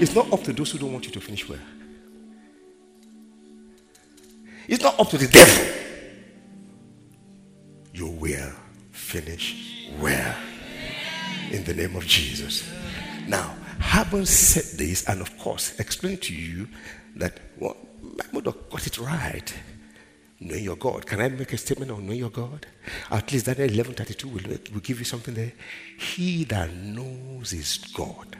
It's 0.00 0.14
not 0.14 0.32
up 0.32 0.42
to 0.44 0.52
those 0.52 0.70
who 0.70 0.78
don't 0.78 0.92
want 0.92 1.04
you 1.06 1.12
to 1.12 1.20
finish 1.20 1.48
well. 1.48 1.58
It's 4.68 4.82
not 4.82 5.00
up 5.00 5.08
to 5.10 5.18
the 5.18 5.26
devil 5.26 5.78
you 7.98 8.06
will 8.06 8.52
finish 8.92 9.88
well 9.98 10.36
in 11.50 11.64
the 11.64 11.74
name 11.74 11.96
of 11.96 12.06
Jesus. 12.06 12.70
Now, 13.26 13.56
having 13.80 14.24
said 14.24 14.78
this, 14.78 15.08
and 15.08 15.20
of 15.20 15.36
course, 15.38 15.78
explain 15.80 16.18
to 16.18 16.34
you 16.34 16.68
that 17.16 17.40
well, 17.58 17.76
Murdock 18.32 18.70
got 18.70 18.86
it 18.86 18.98
right. 18.98 19.52
Knowing 20.40 20.64
your 20.64 20.76
God. 20.76 21.04
Can 21.04 21.20
I 21.20 21.28
make 21.28 21.52
a 21.52 21.58
statement 21.58 21.90
on 21.90 22.06
knowing 22.06 22.18
your 22.18 22.30
God? 22.30 22.64
At 23.10 23.32
least 23.32 23.46
Daniel 23.46 23.84
11:32 23.84 24.24
will, 24.24 24.58
will 24.72 24.80
give 24.80 24.98
you 24.98 25.04
something 25.04 25.34
there. 25.34 25.52
He 25.98 26.44
that 26.44 26.72
knows 26.72 27.50
his 27.50 27.78
God. 27.92 28.36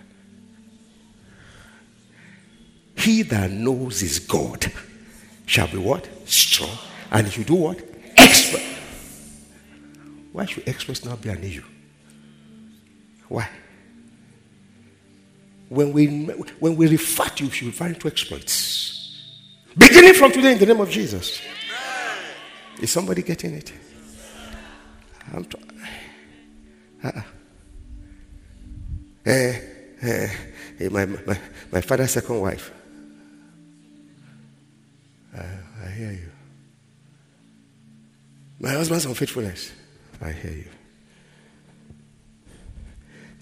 He 2.96 3.22
that 3.22 3.50
knows 3.50 4.00
his 4.00 4.20
God 4.20 4.70
shall 5.46 5.68
be 5.68 5.78
what? 5.78 6.08
Strong. 6.28 6.78
And 7.10 7.26
if 7.26 7.38
you 7.38 7.44
do 7.44 7.54
what? 7.54 7.80
Expert. 8.16 8.62
Why 10.32 10.44
should 10.44 10.68
experts 10.68 11.04
not 11.04 11.20
be 11.20 11.30
an 11.30 11.42
issue? 11.42 11.64
Why? 13.28 13.48
When 15.68 15.92
we, 15.92 16.06
when 16.60 16.76
we 16.76 16.86
refer 16.86 17.24
to 17.24 17.44
you, 17.44 17.50
should 17.50 17.68
refer 17.68 17.92
to 17.92 18.08
exploits. 18.08 19.24
Beginning 19.76 20.14
from 20.14 20.32
today 20.32 20.52
in 20.52 20.58
the 20.58 20.66
name 20.66 20.80
of 20.80 20.90
Jesus. 20.90 21.40
Is 22.80 22.90
somebody 22.92 23.22
getting 23.22 23.54
it? 23.54 23.72
I'm 25.34 25.44
t- 25.44 25.58
uh-uh. 27.04 27.22
eh, 29.26 29.60
eh, 30.00 30.28
eh, 30.80 30.88
my, 30.88 31.04
my, 31.06 31.38
my 31.72 31.80
father's 31.80 32.12
second 32.12 32.40
wife. 32.40 32.72
Uh, 35.36 35.42
I 35.84 35.90
hear 35.90 36.12
you. 36.12 36.30
My 38.60 38.70
husband's 38.70 39.04
unfaithfulness. 39.04 39.72
I 40.20 40.32
hear 40.32 40.52
you. 40.52 40.68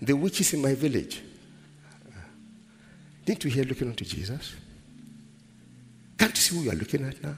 The 0.03 0.14
witches 0.14 0.53
in 0.55 0.62
my 0.62 0.75
village. 0.75 1.22
Didn't 3.25 3.44
you 3.44 3.51
hear 3.51 3.64
looking 3.64 3.88
unto 3.88 4.05
Jesus? 4.05 4.55
Can't 6.18 6.33
you 6.33 6.40
see 6.40 6.57
who 6.57 6.62
you 6.62 6.70
are 6.70 6.75
looking 6.75 7.05
at 7.05 7.22
now? 7.22 7.37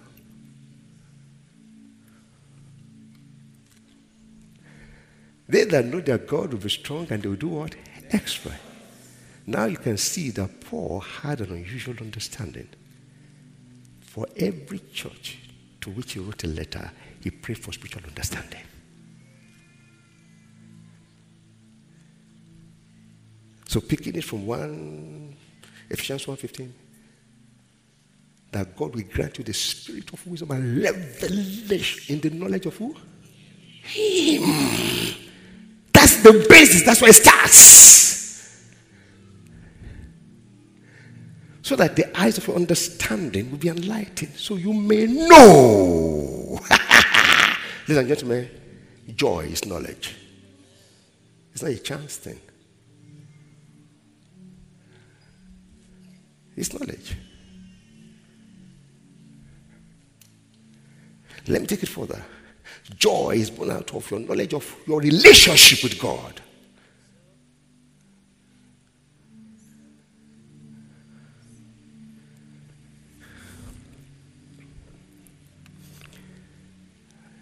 They 5.49 5.65
that 5.65 5.87
know 5.87 6.01
their 6.01 6.19
God 6.19 6.53
will 6.53 6.61
be 6.61 6.69
strong 6.69 7.07
and 7.11 7.23
they 7.23 7.29
will 7.29 7.37
do 7.37 7.49
what? 7.49 7.75
Exploit. 8.11 8.55
Now 9.47 9.65
you 9.65 9.79
can 9.79 9.97
see 9.97 10.31
that 10.31 10.61
Paul 10.61 11.01
had 11.01 11.41
an 11.41 11.53
unusual 11.53 11.97
understanding. 12.01 12.69
For 14.01 14.27
every 14.37 14.81
church 14.93 15.39
to 15.81 15.91
which 15.91 16.13
he 16.13 16.21
wrote 16.21 16.45
a 16.45 16.49
letter, 16.49 16.91
he 17.23 17.31
prayed 17.31 17.59
for 17.59 17.73
spiritual 17.73 18.03
understanding. 18.07 18.61
So 23.67 23.81
picking 23.81 24.17
it 24.17 24.25
from 24.25 24.47
one 24.47 25.35
Ephesians 25.89 26.27
1.15 26.27 26.71
that 28.51 28.77
God 28.77 28.95
will 28.95 29.03
grant 29.03 29.39
you 29.39 29.45
the 29.45 29.53
spirit 29.53 30.11
of 30.13 30.27
wisdom 30.27 30.51
and 30.51 30.83
revelation 30.83 32.15
in 32.15 32.21
the 32.21 32.31
knowledge 32.31 32.67
of 32.67 32.77
who? 32.77 32.95
Him. 33.83 35.28
The 36.29 36.47
basis. 36.47 36.83
That's 36.83 37.01
where 37.01 37.09
it 37.09 37.15
starts. 37.15 38.69
So 41.63 41.75
that 41.77 41.97
the 41.97 42.19
eyes 42.19 42.37
of 42.37 42.47
your 42.47 42.57
understanding 42.57 43.51
will 43.51 43.57
be 43.57 43.69
enlightened. 43.69 44.35
So 44.37 44.57
you 44.57 44.75
may 44.75 45.07
know. 45.07 46.61
Ladies 47.89 47.97
and 47.97 48.09
gentlemen, 48.09 48.51
joy 49.15 49.47
is 49.47 49.65
knowledge. 49.65 50.17
It's 51.55 51.63
not 51.63 51.71
a 51.71 51.79
chance 51.79 52.17
thing. 52.19 52.41
It's 56.57 56.75
knowledge. 56.75 57.17
Let 61.47 61.63
me 61.63 61.67
take 61.67 61.83
it 61.83 61.89
further. 61.89 62.23
Joy 62.97 63.37
is 63.37 63.51
born 63.51 63.71
out 63.71 63.95
of 63.95 64.11
your 64.11 64.21
knowledge 64.21 64.55
of 64.55 64.77
your 64.87 65.01
relationship 65.01 65.83
with 65.83 66.01
God. 66.01 66.41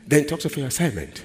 Then 0.07 0.21
he 0.21 0.27
talks 0.27 0.45
of 0.45 0.57
your 0.57 0.69
assignment. 0.69 1.25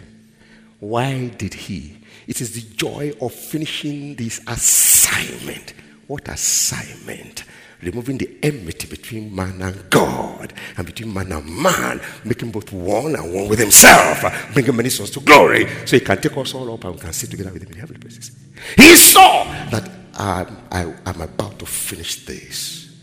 Why 0.80 1.28
did 1.28 1.54
he? 1.54 1.98
It 2.28 2.42
is 2.42 2.54
the 2.54 2.76
joy 2.76 3.14
of 3.22 3.32
finishing 3.34 4.16
this 4.16 4.42
assignment. 4.48 5.74
What 6.08 6.28
assignment? 6.28 7.44
Removing 7.82 8.17
the 8.17 8.38
enmity 8.44 8.88
between 8.88 9.34
man 9.34 9.62
and 9.62 9.89
God 9.89 10.54
and 10.78 10.86
between 10.86 11.13
man 11.13 11.32
and 11.32 11.46
man, 11.46 12.02
making 12.24 12.52
both 12.52 12.72
one 12.72 13.15
and 13.15 13.34
one 13.34 13.48
with 13.48 13.60
himself, 13.60 14.24
bringing 14.54 14.76
many 14.76 14.89
souls 14.89 15.12
to 15.12 15.20
glory 15.20 15.67
so 15.86 15.98
he 15.98 16.00
can 16.00 16.20
take 16.22 16.36
us 16.38 16.54
all 16.54 16.74
up 16.74 16.84
and 16.84 16.96
we 16.96 17.00
can 17.02 17.13
sit 17.13 17.32
together 17.32 17.52
with 17.52 17.63
him 17.63 17.72
in 17.72 17.80
heavenly 17.80 18.00
places. 18.00 18.32
He 18.78 18.96
saw 18.96 19.44
that 19.70 19.89
um, 20.17 20.58
I, 20.72 20.82
am 21.06 21.22
about 21.22 21.60
to 21.60 21.65
finish 21.65 22.26
this. 22.26 22.96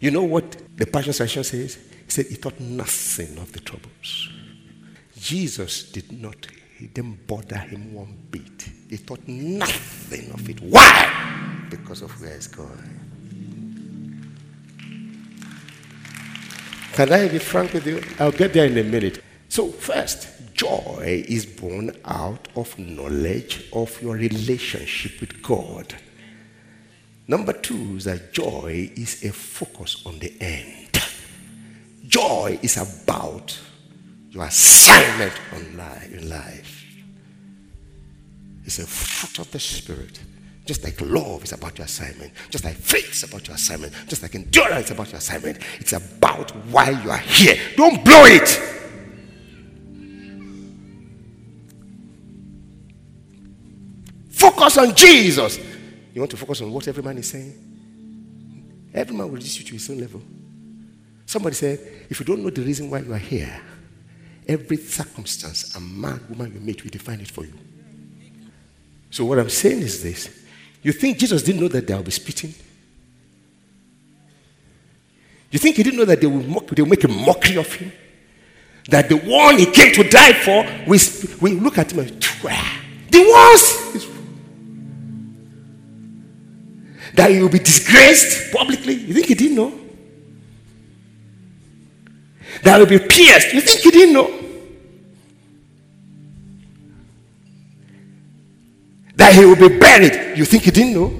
You 0.00 0.10
know 0.10 0.24
what 0.24 0.56
the 0.76 0.86
Passion 0.86 1.12
Translation 1.12 1.44
says? 1.44 1.76
He 1.76 2.10
said 2.10 2.26
he 2.26 2.34
thought 2.34 2.58
nothing 2.60 3.38
of 3.38 3.52
the 3.52 3.60
troubles. 3.60 4.28
Jesus 5.18 5.90
did 5.90 6.12
not, 6.12 6.46
he 6.76 6.86
didn't 6.86 7.26
bother 7.26 7.58
him 7.58 7.94
one 7.94 8.16
bit. 8.30 8.68
He 8.88 8.96
thought 8.96 9.26
nothing 9.26 10.30
of 10.32 10.48
it. 10.48 10.60
Why? 10.60 11.66
Because 11.70 12.02
of 12.02 12.20
where 12.20 12.34
he's 12.34 12.46
going. 12.46 13.07
Can 16.98 17.12
I 17.12 17.28
be 17.28 17.38
frank 17.38 17.74
with 17.74 17.86
you? 17.86 18.02
I'll 18.18 18.32
get 18.32 18.52
there 18.52 18.66
in 18.66 18.76
a 18.76 18.82
minute. 18.82 19.22
So, 19.48 19.68
first, 19.68 20.52
joy 20.52 21.24
is 21.28 21.46
born 21.46 21.96
out 22.04 22.48
of 22.56 22.76
knowledge 22.76 23.70
of 23.72 24.02
your 24.02 24.16
relationship 24.16 25.20
with 25.20 25.40
God. 25.40 25.94
Number 27.28 27.52
two 27.52 27.98
is 27.98 28.04
that 28.06 28.32
joy 28.32 28.90
is 28.96 29.22
a 29.22 29.32
focus 29.32 30.02
on 30.06 30.18
the 30.18 30.34
end. 30.40 31.00
Joy 32.04 32.58
is 32.62 32.76
about 32.76 33.56
your 34.30 34.46
assignment 34.46 35.34
on 35.54 35.76
life, 35.76 36.12
in 36.12 36.28
life. 36.28 36.84
It's 38.64 38.80
a 38.80 38.86
fruit 38.88 39.38
of 39.38 39.52
the 39.52 39.60
Spirit. 39.60 40.18
Just 40.68 40.84
like 40.84 41.00
love 41.00 41.44
is 41.44 41.52
about 41.52 41.78
your 41.78 41.86
assignment, 41.86 42.30
just 42.50 42.62
like 42.62 42.74
faith 42.74 43.10
is 43.10 43.22
about 43.22 43.48
your 43.48 43.54
assignment, 43.54 43.90
just 44.06 44.20
like 44.20 44.34
endurance 44.34 44.84
is 44.84 44.90
about 44.90 45.10
your 45.10 45.16
assignment. 45.16 45.58
It's 45.80 45.94
about 45.94 46.50
why 46.66 46.90
you 46.90 47.10
are 47.10 47.16
here. 47.16 47.56
Don't 47.74 48.04
blow 48.04 48.26
it. 48.26 48.46
Focus 54.28 54.76
on 54.76 54.94
Jesus. 54.94 55.58
You 56.12 56.20
want 56.20 56.32
to 56.32 56.36
focus 56.36 56.60
on 56.60 56.70
what 56.70 56.86
every 56.86 57.02
man 57.02 57.16
is 57.16 57.30
saying? 57.30 58.90
Every 58.92 59.16
man 59.16 59.24
will 59.24 59.36
reduce 59.36 59.58
you 59.60 59.64
to 59.64 59.72
his 59.72 59.88
own 59.88 60.00
level. 60.00 60.20
Somebody 61.24 61.54
said, 61.54 61.80
if 62.10 62.20
you 62.20 62.26
don't 62.26 62.42
know 62.42 62.50
the 62.50 62.60
reason 62.60 62.90
why 62.90 62.98
you 62.98 63.14
are 63.14 63.16
here, 63.16 63.58
every 64.46 64.76
circumstance 64.76 65.74
and 65.74 65.98
man, 65.98 66.20
woman 66.28 66.52
you 66.52 66.60
meet 66.60 66.84
will 66.84 66.90
define 66.90 67.22
it 67.22 67.30
for 67.30 67.46
you. 67.46 67.54
So 69.10 69.24
what 69.24 69.38
I'm 69.38 69.48
saying 69.48 69.80
is 69.80 70.02
this. 70.02 70.44
You 70.82 70.92
think 70.92 71.18
Jesus 71.18 71.42
didn't 71.42 71.60
know 71.60 71.68
that 71.68 71.86
they 71.86 71.94
will 71.94 72.02
be 72.02 72.10
spitting? 72.10 72.54
You 75.50 75.58
think 75.58 75.76
he 75.76 75.82
didn't 75.82 75.98
know 75.98 76.04
that 76.04 76.20
they 76.20 76.26
will, 76.26 76.42
mock, 76.42 76.66
they 76.66 76.82
make 76.84 77.04
a 77.04 77.08
mockery 77.08 77.56
of 77.56 77.72
him? 77.72 77.90
That 78.90 79.08
the 79.08 79.16
one 79.16 79.58
he 79.58 79.66
came 79.66 79.92
to 79.94 80.02
die 80.04 80.32
for, 80.32 80.64
we, 80.86 80.98
we 81.40 81.60
look 81.60 81.78
at 81.78 81.92
him 81.92 82.00
and 82.00 82.22
the 83.10 83.20
ones 83.20 84.06
that 87.14 87.30
he 87.30 87.40
will 87.40 87.48
be 87.48 87.58
disgraced 87.58 88.52
publicly. 88.54 88.94
You 88.94 89.14
think 89.14 89.26
he 89.26 89.34
didn't 89.34 89.56
know? 89.56 89.72
That 92.62 92.76
he 92.76 92.80
will 92.80 92.98
be 93.00 93.06
pierced. 93.06 93.52
You 93.52 93.60
think 93.60 93.80
he 93.80 93.90
didn't 93.90 94.14
know? 94.14 94.37
That 99.18 99.34
he 99.34 99.44
will 99.44 99.56
be 99.56 99.78
buried. 99.78 100.38
You 100.38 100.44
think 100.44 100.62
he 100.62 100.70
didn't 100.70 100.94
know? 100.94 101.12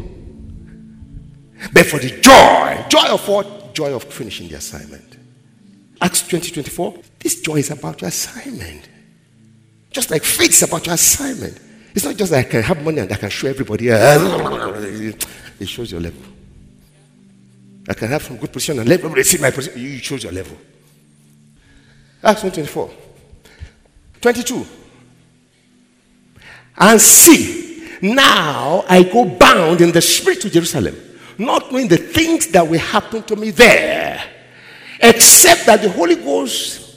But 1.72 1.86
for 1.86 1.98
the 1.98 2.10
joy, 2.20 2.86
joy 2.88 3.12
of 3.12 3.28
what? 3.28 3.74
Joy 3.74 3.92
of 3.92 4.04
finishing 4.04 4.48
the 4.48 4.54
assignment. 4.54 5.18
Acts 6.00 6.26
20 6.28 6.52
24. 6.52 6.94
This 7.18 7.40
joy 7.40 7.56
is 7.56 7.72
about 7.72 8.00
your 8.00 8.08
assignment. 8.08 8.88
Just 9.90 10.12
like 10.12 10.22
faith 10.22 10.50
is 10.50 10.62
about 10.62 10.86
your 10.86 10.94
assignment. 10.94 11.58
It's 11.92 12.04
not 12.04 12.16
just 12.16 12.30
that 12.30 12.46
I 12.46 12.48
can 12.48 12.62
have 12.62 12.84
money 12.84 13.00
and 13.00 13.12
I 13.12 13.16
can 13.16 13.30
show 13.30 13.48
everybody. 13.48 13.90
Uh, 13.90 13.98
it 15.58 15.68
shows 15.68 15.90
your 15.90 16.00
level. 16.00 16.22
I 17.88 17.94
can 17.94 18.06
have 18.08 18.22
some 18.22 18.36
good 18.36 18.52
position 18.52 18.78
and 18.78 18.88
let 18.88 19.00
everybody 19.00 19.24
see 19.24 19.38
my 19.38 19.50
position. 19.50 19.80
You 19.80 19.98
shows 19.98 20.22
your 20.22 20.32
level. 20.32 20.56
Acts 22.22 22.42
24. 22.42 22.90
22. 24.20 24.66
And 26.76 27.00
see, 27.00 27.67
now 28.00 28.84
I 28.88 29.02
go 29.02 29.24
bound 29.24 29.80
in 29.80 29.92
the 29.92 30.00
spirit 30.00 30.40
to 30.42 30.50
Jerusalem, 30.50 30.96
not 31.36 31.70
knowing 31.72 31.88
the 31.88 31.96
things 31.96 32.48
that 32.48 32.66
will 32.66 32.78
happen 32.78 33.22
to 33.24 33.36
me 33.36 33.50
there, 33.50 34.22
except 35.00 35.66
that 35.66 35.82
the 35.82 35.90
Holy 35.90 36.16
Ghost, 36.16 36.96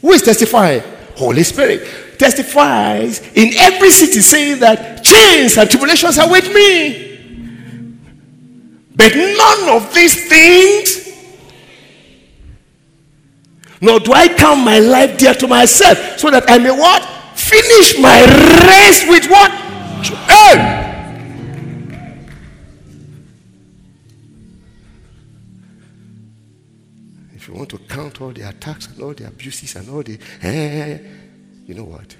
who 0.00 0.12
is 0.12 0.22
testifying? 0.22 0.82
Holy 1.16 1.42
Spirit 1.42 2.18
testifies 2.18 3.20
in 3.34 3.52
every 3.54 3.90
city 3.90 4.20
saying 4.20 4.60
that 4.60 5.02
chains 5.04 5.56
and 5.56 5.68
tribulations 5.68 6.18
are 6.18 6.30
with 6.30 6.52
me. 6.52 7.06
But 8.94 9.14
none 9.14 9.76
of 9.76 9.94
these 9.94 10.28
things, 10.28 11.08
nor 13.80 14.00
do 14.00 14.12
I 14.12 14.28
count 14.28 14.60
my 14.60 14.78
life 14.80 15.16
dear 15.18 15.34
to 15.34 15.46
myself, 15.46 16.18
so 16.18 16.30
that 16.30 16.50
I 16.50 16.58
may 16.58 16.70
what? 16.70 17.17
Finish 17.38 17.98
my 18.00 18.20
race 18.66 19.08
with 19.08 19.30
what? 19.30 19.50
Hey! 20.26 20.84
If 27.34 27.46
you 27.46 27.54
want 27.54 27.70
to 27.70 27.78
count 27.78 28.20
all 28.20 28.32
the 28.32 28.48
attacks 28.48 28.88
and 28.88 29.00
all 29.00 29.14
the 29.14 29.28
abuses 29.28 29.76
and 29.76 29.88
all 29.88 30.02
the 30.02 30.18
eh, 30.42 30.98
you 31.64 31.74
know 31.74 31.84
what? 31.84 32.16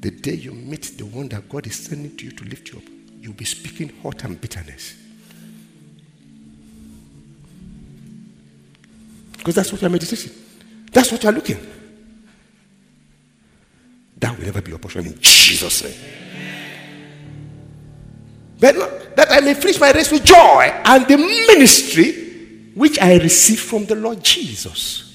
The 0.00 0.10
day 0.10 0.34
you 0.34 0.52
meet 0.52 0.96
the 0.96 1.04
one 1.04 1.28
that 1.28 1.48
God 1.48 1.66
is 1.66 1.76
sending 1.76 2.16
to 2.16 2.24
you 2.24 2.32
to 2.32 2.44
lift 2.44 2.72
you 2.72 2.78
up, 2.78 2.84
you'll 3.20 3.34
be 3.34 3.44
speaking 3.44 3.90
hurt 4.02 4.24
and 4.24 4.40
bitterness. 4.40 4.96
Because 9.36 9.54
that's 9.54 9.70
what 9.70 9.82
you're 9.82 9.90
meditating. 9.90 10.32
That's 10.90 11.12
what 11.12 11.22
you're 11.22 11.32
looking. 11.32 11.58
That 14.18 14.38
portion 14.92 15.12
in 15.12 15.20
Jesus' 15.20 15.84
name. 15.84 15.94
But 18.60 18.76
not, 18.76 19.16
that 19.16 19.28
I 19.30 19.40
may 19.40 19.54
finish 19.54 19.80
my 19.80 19.90
race 19.92 20.10
with 20.12 20.24
joy 20.24 20.70
and 20.84 21.06
the 21.06 21.16
ministry 21.16 22.70
which 22.74 22.98
I 23.00 23.18
received 23.18 23.60
from 23.60 23.86
the 23.86 23.96
Lord 23.96 24.22
Jesus. 24.22 25.08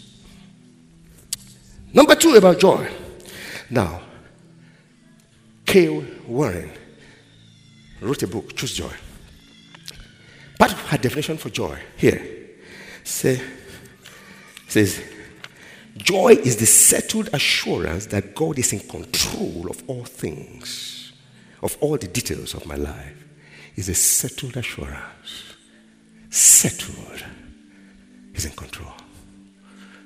Number 1.93 2.15
two 2.15 2.35
about 2.35 2.59
joy. 2.59 2.89
Now, 3.69 4.01
Kay 5.65 5.87
Warren 6.27 6.71
wrote 8.01 8.23
a 8.23 8.27
book, 8.27 8.55
Choose 8.55 8.73
Joy. 8.73 8.93
Part 10.59 10.71
of 10.71 10.79
her 10.89 10.97
definition 10.97 11.37
for 11.37 11.49
joy 11.49 11.79
here 11.97 12.21
say, 13.03 13.41
says, 14.67 15.01
Joy 15.97 16.33
is 16.43 16.57
the 16.57 16.65
settled 16.65 17.29
assurance 17.33 18.07
that 18.07 18.35
God 18.35 18.59
is 18.59 18.73
in 18.73 18.79
control 18.79 19.67
of 19.69 19.83
all 19.87 20.03
things, 20.05 21.11
of 21.61 21.77
all 21.81 21.97
the 21.97 22.07
details 22.07 22.53
of 22.53 22.65
my 22.65 22.75
life. 22.75 23.23
Is 23.75 23.89
a 23.89 23.93
settled 23.93 24.57
assurance. 24.57 25.53
Settled. 26.31 27.23
He's 28.33 28.45
in 28.45 28.51
control. 28.53 28.91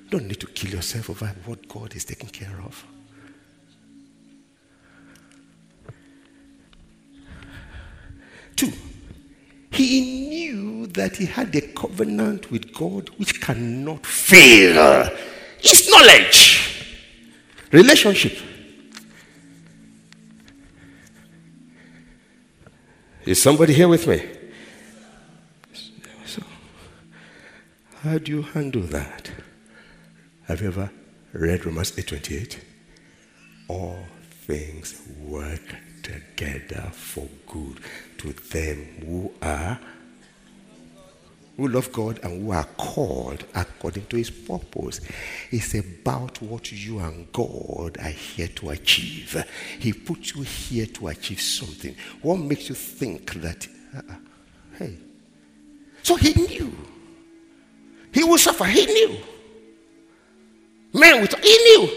Don't 0.10 0.28
need 0.28 0.42
to 0.42 0.48
kill 0.48 0.72
yourself 0.72 1.10
over 1.10 1.28
what 1.46 1.70
God 1.70 1.96
is 1.96 2.04
taking 2.04 2.28
care 2.30 2.60
of. 2.66 2.86
Two, 8.58 8.74
he 9.72 10.02
knew 10.28 10.88
that 10.88 11.16
he 11.16 11.26
had 11.26 11.56
a 11.56 11.62
covenant 11.62 12.52
with 12.52 12.74
God 12.74 13.08
which 13.18 13.40
cannot 13.40 14.06
fail. 14.06 15.10
His 15.62 15.90
knowledge, 15.90 16.86
relationship. 17.72 18.38
Is 23.26 23.42
somebody 23.42 23.74
here 23.74 23.88
with 23.88 24.08
me? 24.08 24.24
So, 26.26 26.42
how 28.02 28.18
do 28.18 28.32
you 28.32 28.42
handle 28.42 28.82
that? 28.82 29.32
Have 30.48 30.62
you 30.62 30.68
ever 30.70 30.92
read 31.32 31.66
Romans 31.66 31.92
8:28? 31.92 32.58
All 33.68 34.06
things 34.48 35.00
work 35.20 35.76
together 36.02 36.90
for 36.92 37.30
good 37.46 37.80
to 38.18 38.34
them 38.34 38.88
who 39.06 39.32
are 39.42 39.80
who 41.62 41.68
love 41.68 41.92
God 41.92 42.20
and 42.24 42.42
who 42.42 42.52
are 42.52 42.68
called 42.76 43.46
according 43.54 44.08
to 44.08 44.18
his 44.18 44.32
purpose. 44.32 45.00
It's 45.52 45.76
about 45.76 46.42
what 46.42 46.72
you 46.72 46.98
and 47.00 47.32
God 47.32 47.98
are 48.00 48.10
here 48.10 48.48
to 48.48 48.72
achieve. 48.72 49.46
He 49.80 49.94
put 49.94 50.34
you 50.34 50.42
here 50.42 50.88
to 50.88 51.08
achieve 51.10 51.40
something. 51.40 51.96
What 52.24 52.38
makes 52.38 52.68
you 52.68 52.74
think 52.74 53.34
that, 53.36 53.68
uh, 53.96 54.02
hey? 54.80 54.98
So 56.02 56.16
he 56.16 56.34
knew. 56.34 56.76
He 58.12 58.24
will 58.24 58.40
suffer. 58.40 58.66
He 58.66 58.88
knew. 58.88 59.18
Man, 60.94 61.22
with, 61.22 61.36
he 61.44 61.58
knew. 61.58 61.90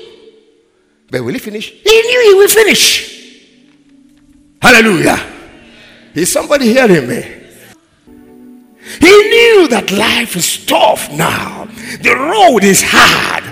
But 1.11 1.25
will 1.25 1.33
he 1.33 1.39
finish? 1.39 1.71
He 1.71 2.03
knew 2.03 2.21
he 2.29 2.35
will 2.35 2.49
finish. 2.49 3.41
Hallelujah. 4.61 5.19
Is 6.15 6.31
somebody 6.31 6.67
hearing 6.69 7.09
me? 7.09 7.44
He 9.01 9.09
knew 9.09 9.69
that 9.69 9.91
life 9.91 10.37
is 10.37 10.65
tough 10.67 11.11
now. 11.13 11.67
The 12.03 12.15
road 12.15 12.65
is 12.65 12.83
hard. 12.85 13.45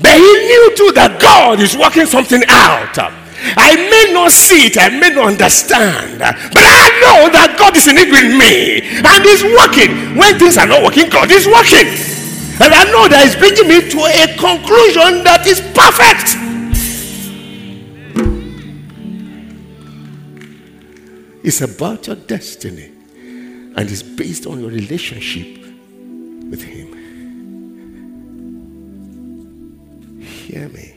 But 0.00 0.14
he 0.14 0.32
knew 0.46 0.76
too 0.76 0.92
that 0.94 1.18
God 1.20 1.60
is 1.60 1.76
working 1.76 2.06
something 2.06 2.42
out. 2.48 2.96
I 3.56 3.74
may 3.74 4.12
not 4.12 4.30
see 4.32 4.66
it, 4.66 4.78
I 4.78 4.88
may 4.90 5.10
not 5.10 5.38
understand, 5.38 6.18
but 6.18 6.64
I 6.66 6.90
know 7.02 7.30
that 7.30 7.54
God 7.58 7.76
is 7.76 7.86
in 7.86 7.96
it 7.96 8.10
with 8.10 8.34
me 8.34 8.82
and 8.82 9.20
He's 9.22 9.46
working. 9.46 10.18
When 10.18 10.38
things 10.38 10.58
are 10.58 10.66
not 10.66 10.82
working, 10.82 11.08
God 11.08 11.30
is 11.30 11.46
working. 11.46 11.86
And 12.58 12.74
I 12.74 12.82
know 12.90 13.06
that 13.06 13.22
it's 13.22 13.38
bringing 13.38 13.70
me 13.70 13.86
to 13.94 14.00
a 14.02 14.26
conclusion 14.34 15.22
that 15.22 15.46
is 15.46 15.62
perfect. 15.70 16.34
It's 21.44 21.60
about 21.62 22.06
your 22.08 22.16
destiny 22.16 22.97
and 23.78 23.88
it's 23.88 24.02
based 24.02 24.44
on 24.44 24.58
your 24.60 24.70
relationship 24.70 25.56
with 26.50 26.60
Him. 26.60 26.88
Hear 30.20 30.68
me. 30.70 30.94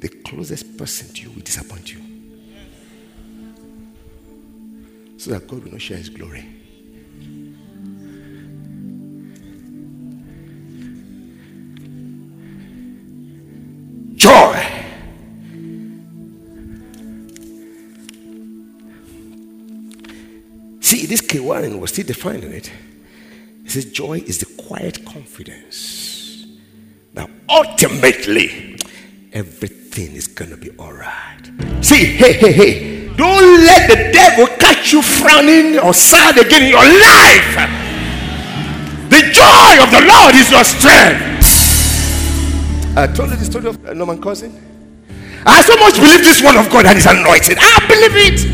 The 0.00 0.08
closest 0.08 0.76
person 0.76 1.14
to 1.14 1.22
you 1.22 1.30
will 1.30 1.42
disappoint 1.42 1.92
you. 1.92 2.00
So 5.16 5.30
that 5.30 5.46
God 5.46 5.62
will 5.62 5.70
not 5.70 5.80
share 5.80 5.98
His 5.98 6.08
glory. 6.08 6.44
Joy. 14.16 14.69
This 21.10 21.20
Kay 21.22 21.40
Warren 21.40 21.80
was 21.80 21.90
still 21.90 22.06
defining 22.06 22.52
it. 22.52 22.70
He 23.64 23.68
says, 23.68 23.86
Joy 23.86 24.18
is 24.18 24.38
the 24.38 24.62
quiet 24.62 25.04
confidence 25.04 26.46
that 27.14 27.28
ultimately 27.48 28.78
everything 29.32 30.12
is 30.12 30.28
going 30.28 30.52
to 30.52 30.56
be 30.56 30.70
all 30.78 30.92
right. 30.92 31.42
See, 31.80 32.04
hey, 32.04 32.34
hey, 32.34 32.52
hey, 32.52 33.08
don't 33.16 33.42
let 33.66 33.90
the 33.90 34.12
devil 34.12 34.46
catch 34.58 34.92
you 34.92 35.02
frowning 35.02 35.80
or 35.80 35.92
sad 35.94 36.38
again 36.38 36.62
in 36.62 36.70
your 36.70 36.78
life. 36.78 37.58
The 39.10 39.22
joy 39.34 39.82
of 39.82 39.90
the 39.90 40.06
Lord 40.06 40.36
is 40.36 40.48
your 40.48 40.62
strength. 40.62 41.42
I 42.96 43.08
told 43.08 43.30
you 43.30 43.36
the 43.36 43.46
story 43.46 43.66
of 43.66 43.84
uh, 43.84 43.94
Norman 43.94 44.22
Cousin. 44.22 44.54
I 45.44 45.60
so 45.62 45.76
much 45.76 45.96
believe 45.96 46.22
this 46.22 46.40
word 46.40 46.54
of 46.54 46.70
God 46.70 46.86
and 46.86 46.96
is 46.96 47.06
anointed. 47.06 47.58
I 47.58 47.84
believe 47.88 48.14
it. 48.14 48.49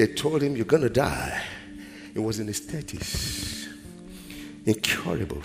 They 0.00 0.06
told 0.06 0.40
him, 0.40 0.56
You're 0.56 0.64
going 0.64 0.80
to 0.80 0.88
die. 0.88 1.42
It 2.14 2.20
was 2.20 2.40
in 2.40 2.46
his 2.46 2.62
30s. 2.62 3.68
Incurable. 4.64 5.42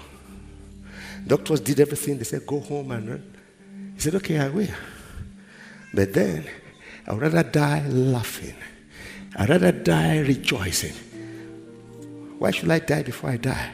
Doctors 1.27 1.59
did 1.59 1.81
everything. 1.81 2.17
They 2.17 2.23
said, 2.23 2.47
Go 2.47 2.61
home 2.61 2.91
and 2.91 3.09
run. 3.09 3.33
He 3.95 3.99
said, 3.99 4.15
Okay, 4.15 4.39
I 4.39 4.47
will. 4.47 4.69
But 5.93 6.13
then, 6.13 6.45
I'd 7.05 7.19
rather 7.19 7.43
die 7.43 7.85
laughing. 7.89 8.55
I'd 9.35 9.49
rather 9.49 9.73
die 9.73 10.19
rejoicing. 10.19 10.93
Why 12.39 12.51
should 12.51 12.71
I 12.71 12.79
die 12.79 13.03
before 13.03 13.31
I 13.31 13.35
die? 13.35 13.71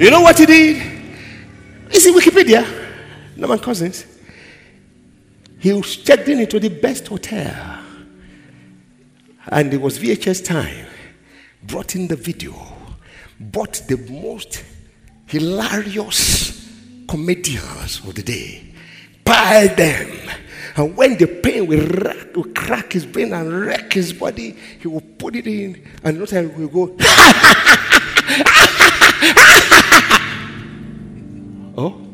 You 0.00 0.10
know 0.10 0.22
what 0.22 0.36
he 0.36 0.46
did? 0.46 0.82
It's 1.90 2.04
in 2.06 2.14
Wikipedia. 2.14 2.87
Norman 3.38 3.60
Cousins, 3.60 4.04
he 5.60 5.72
was 5.72 5.96
checked 5.96 6.28
in 6.28 6.40
into 6.40 6.58
the 6.58 6.68
best 6.68 7.06
hotel. 7.06 7.84
And 9.46 9.72
it 9.72 9.80
was 9.80 9.98
VHS 9.98 10.44
time. 10.44 10.86
Brought 11.62 11.94
in 11.94 12.08
the 12.08 12.16
video. 12.16 12.54
Bought 13.38 13.82
the 13.86 13.96
most 13.96 14.64
hilarious 15.26 16.68
comedians 17.08 18.00
of 18.00 18.16
the 18.16 18.22
day. 18.22 18.74
Piled 19.24 19.76
them. 19.76 20.10
And 20.76 20.96
when 20.96 21.16
the 21.16 21.26
pain 21.26 21.66
will, 21.66 21.86
rack, 21.86 22.34
will 22.34 22.52
crack 22.54 22.92
his 22.92 23.06
brain 23.06 23.32
and 23.32 23.66
wreck 23.66 23.92
his 23.92 24.12
body, 24.12 24.56
he 24.80 24.88
will 24.88 25.00
put 25.00 25.36
it 25.36 25.46
in, 25.46 25.80
and 26.02 26.18
no 26.18 26.26
time 26.26 26.56
will 26.58 26.68
go. 26.68 26.96
oh? 31.76 32.07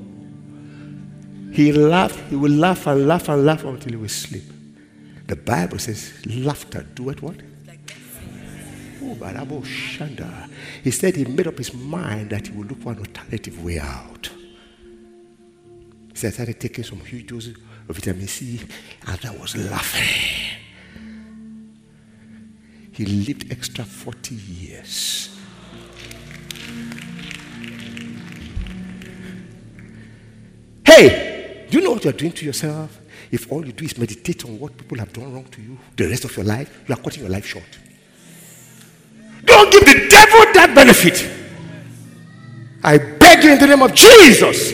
He 1.54 1.70
laughed, 1.70 2.18
he 2.30 2.34
will 2.34 2.50
laugh 2.50 2.88
and 2.88 3.06
laugh 3.06 3.28
and 3.28 3.46
laugh 3.46 3.62
until 3.62 3.92
he 3.92 3.96
will 3.96 4.08
sleep. 4.08 4.42
The 5.28 5.36
Bible 5.36 5.78
says, 5.78 6.12
laughter 6.26 6.84
doeth 6.94 7.22
what? 7.22 7.36
Oh. 9.00 9.62
He 10.82 10.90
said 10.90 11.14
he 11.14 11.24
made 11.26 11.46
up 11.46 11.56
his 11.56 11.72
mind 11.72 12.30
that 12.30 12.48
he 12.48 12.52
would 12.56 12.68
look 12.70 12.80
for 12.82 12.90
an 12.90 12.98
alternative 12.98 13.64
way 13.64 13.78
out. 13.78 14.30
He 16.10 16.16
said, 16.16 16.28
I 16.28 16.32
started 16.32 16.58
taking 16.58 16.82
some 16.82 16.98
huge 16.98 17.28
doses 17.28 17.56
of 17.88 17.94
vitamin 17.94 18.26
C, 18.26 18.60
and 19.06 19.24
I 19.24 19.30
was 19.36 19.56
laughing. 19.56 20.58
He 22.90 23.04
lived 23.06 23.52
extra 23.52 23.84
40 23.84 24.34
years. 24.34 25.38
Hey, 30.84 31.23
know 31.84 31.92
what 31.92 32.04
you're 32.04 32.12
doing 32.12 32.32
to 32.32 32.44
yourself? 32.44 33.00
If 33.30 33.50
all 33.50 33.64
you 33.64 33.72
do 33.72 33.84
is 33.84 33.96
meditate 33.96 34.44
on 34.44 34.58
what 34.58 34.76
people 34.76 34.98
have 34.98 35.12
done 35.12 35.32
wrong 35.32 35.44
to 35.44 35.62
you 35.62 35.78
the 35.96 36.08
rest 36.08 36.24
of 36.24 36.36
your 36.36 36.46
life, 36.46 36.84
you 36.88 36.94
are 36.94 36.98
cutting 36.98 37.22
your 37.22 37.30
life 37.30 37.46
short. 37.46 37.78
Don't 39.44 39.72
give 39.72 39.84
the 39.84 40.08
devil 40.08 40.52
that 40.54 40.72
benefit. 40.74 41.30
I 42.82 42.98
beg 42.98 43.44
you 43.44 43.52
in 43.52 43.58
the 43.58 43.66
name 43.66 43.82
of 43.82 43.94
Jesus. 43.94 44.72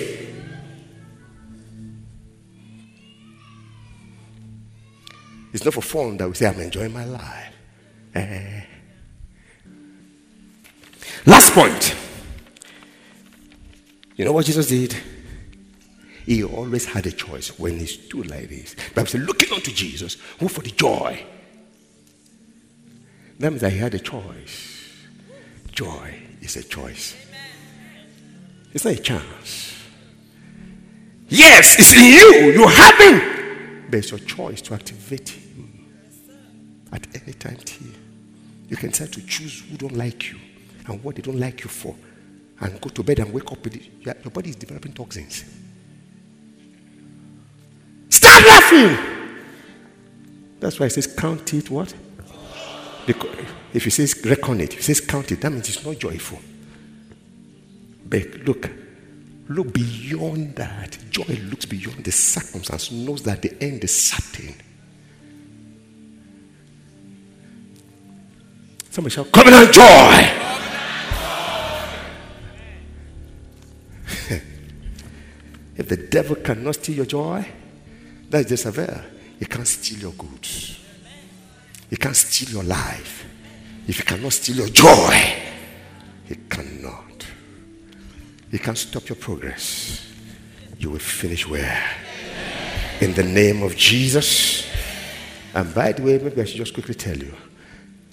It's 5.53 5.64
not 5.64 5.75
for 5.75 5.83
fun 5.83 6.16
that 6.16 6.29
we 6.29 6.35
say, 6.35 6.46
I'm 6.46 6.61
enjoying 6.61 6.92
my 6.92 7.05
life. 7.05 7.55
Eh. 8.14 8.62
Last 11.27 11.53
point. 11.53 11.94
You 14.16 14.25
know 14.25 14.33
what 14.33 14.46
Jesus 14.46 14.68
did? 14.68 14.96
He 16.26 16.44
always 16.44 16.85
had 16.87 17.06
a 17.06 17.12
choice 17.12 17.59
when 17.59 17.78
he 17.78 17.87
stood 17.87 18.28
like 18.30 18.48
this. 18.48 18.76
Bible 18.94 19.09
said, 19.09 19.22
looking 19.22 19.52
unto 19.52 19.72
Jesus, 19.72 20.16
who 20.38 20.48
for 20.48 20.62
the 20.62 20.70
joy. 20.70 21.24
That 23.38 23.50
means 23.50 23.62
that 23.62 23.72
he 23.72 23.78
had 23.78 23.94
a 23.94 23.98
choice. 23.98 24.96
Joy 25.72 26.14
is 26.42 26.56
a 26.56 26.62
choice. 26.62 27.16
It's 28.72 28.85
not 28.85 28.94
a 28.94 28.98
chance. 28.98 29.74
Yes, 31.28 31.78
it's 31.78 31.94
in 31.94 32.04
you. 32.04 32.52
You 32.52 32.66
have 32.66 32.98
him. 32.98 33.87
But 33.88 34.00
it's 34.00 34.11
your 34.11 34.20
choice 34.20 34.61
to 34.62 34.74
activate 34.74 35.30
him 35.30 35.88
at 36.92 37.06
any 37.22 37.33
time 37.33 37.56
here. 37.66 37.94
You 38.68 38.76
can 38.76 38.90
decide 38.90 39.12
to 39.14 39.26
choose 39.26 39.62
who 39.68 39.76
don't 39.76 39.96
like 39.96 40.30
you 40.30 40.38
and 40.87 41.02
what 41.02 41.16
they 41.16 41.22
don't 41.22 41.40
like 41.40 41.64
you 41.64 41.70
for. 41.70 41.96
And 42.61 42.80
go 42.80 42.90
to 42.90 43.02
bed 43.02 43.20
and 43.20 43.33
wake 43.33 43.50
up 43.50 43.64
with 43.64 43.74
it. 43.76 43.88
Your 44.04 44.30
body 44.30 44.50
is 44.50 44.56
developing 44.56 44.92
toxins. 44.92 45.44
Laughing. 48.70 48.96
That's 50.59 50.78
why 50.78 50.87
it 50.87 50.90
says 50.90 51.06
count 51.06 51.54
it 51.54 51.70
what? 51.70 51.94
If 53.72 53.87
it 53.87 53.90
says 53.90 54.20
reckon 54.24 54.61
it, 54.61 54.74
if 54.74 54.80
it 54.80 54.85
says 54.85 55.00
count 55.00 55.33
it, 55.33 55.40
that 55.40 55.50
means 55.50 55.68
it's 55.68 55.85
not 55.85 55.98
joyful. 55.98 56.38
But 58.06 58.44
look, 58.44 58.70
look 59.48 59.72
beyond 59.72 60.56
that. 60.56 60.98
Joy 61.11 61.38
looks 61.50 61.64
beyond 61.66 62.04
the 62.04 62.12
circumstance, 62.12 62.90
knows 62.90 63.22
that 63.22 63.42
the 63.42 63.56
end 63.62 63.85
is 63.85 63.96
certain. 63.96 64.54
Somebody 68.90 69.14
shout, 69.14 69.30
covenant 69.30 69.72
joy. 69.72 69.83
if 75.76 75.88
the 75.88 75.96
devil 75.96 76.37
cannot 76.37 76.74
steal 76.74 76.96
your 76.96 77.06
joy, 77.06 77.46
that's 78.30 78.48
just 78.48 78.64
a 78.66 78.70
veil. 78.70 79.02
He 79.38 79.44
can't 79.44 79.66
steal 79.66 79.98
your 79.98 80.12
goods. 80.12 80.78
He 81.88 81.96
can't 81.96 82.16
steal 82.16 82.50
your 82.50 82.64
life. 82.64 83.26
If 83.86 83.98
he 83.98 84.02
cannot 84.04 84.32
steal 84.32 84.56
your 84.56 84.68
joy, 84.68 85.34
he 86.26 86.36
cannot. 86.48 87.26
He 88.50 88.58
can't 88.58 88.78
stop 88.78 89.08
your 89.08 89.16
progress. 89.16 90.06
You 90.78 90.90
will 90.90 90.98
finish 90.98 91.46
where? 91.48 91.84
In 93.00 93.14
the 93.14 93.24
name 93.24 93.62
of 93.62 93.76
Jesus. 93.76 94.70
And 95.52 95.74
by 95.74 95.92
the 95.92 96.02
way, 96.02 96.18
maybe 96.18 96.40
I 96.40 96.44
should 96.44 96.58
just 96.58 96.74
quickly 96.74 96.94
tell 96.94 97.16
you. 97.16 97.34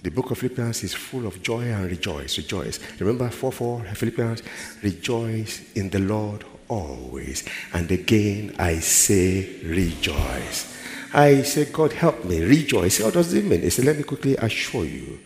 The 0.03 0.11
book 0.11 0.31
of 0.31 0.37
Philippians 0.37 0.83
is 0.83 0.93
full 0.93 1.25
of 1.25 1.41
joy 1.41 1.63
and 1.63 1.89
rejoice. 1.89 2.37
Rejoice. 2.37 2.79
Remember 2.99 3.29
4 3.29 3.51
4 3.51 3.83
Philippians? 3.93 4.43
Rejoice 4.83 5.73
in 5.73 5.89
the 5.89 5.99
Lord 5.99 6.45
always. 6.67 7.43
And 7.73 7.89
again, 7.91 8.55
I 8.59 8.79
say, 8.79 9.59
rejoice. 9.63 10.75
I 11.13 11.41
say, 11.41 11.65
God, 11.65 11.93
help 11.93 12.25
me, 12.25 12.41
rejoice. 12.43 12.99
What 12.99 13.13
does 13.13 13.33
it 13.33 13.45
mean? 13.45 13.61
He 13.61 13.69
said, 13.69 13.85
let 13.85 13.97
me 13.97 14.03
quickly 14.03 14.35
assure 14.37 14.85
you. 14.85 15.19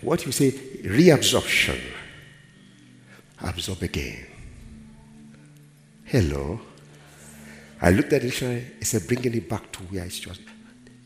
What 0.00 0.24
you 0.24 0.32
say, 0.32 0.50
reabsorption. 0.50 1.80
Absorb 3.42 3.82
again. 3.82 4.26
Hello. 6.04 6.60
I 7.80 7.90
looked 7.90 8.12
at 8.12 8.22
the 8.22 8.28
dictionary, 8.28 8.64
it 8.80 8.86
said, 8.86 9.06
bringing 9.06 9.34
it 9.34 9.48
back 9.48 9.70
to 9.72 9.80
where 9.80 10.04
it's 10.04 10.18
just, 10.18 10.40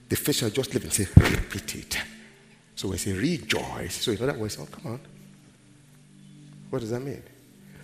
the 0.09 0.17
fish 0.17 0.43
are 0.43 0.51
just 0.51 0.73
living, 0.75 0.91
say, 0.91 1.07
repeat 1.17 1.75
it. 1.77 1.99
So 2.79 2.93
I 2.93 2.97
say, 2.97 3.12
rejoice. 3.12 3.97
So 4.05 4.12
in 4.12 4.23
other 4.23 4.38
words, 4.38 4.57
oh, 4.61 4.67
come 4.71 4.93
on. 4.93 5.01
What 6.71 6.79
does 6.79 6.91
that 6.91 7.01
mean? 7.01 7.21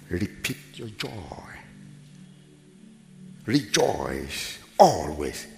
Repeat 0.09 0.57
your 0.75 0.87
joy. 0.87 1.11
Rejoice 3.45 4.61
always. 4.79 5.49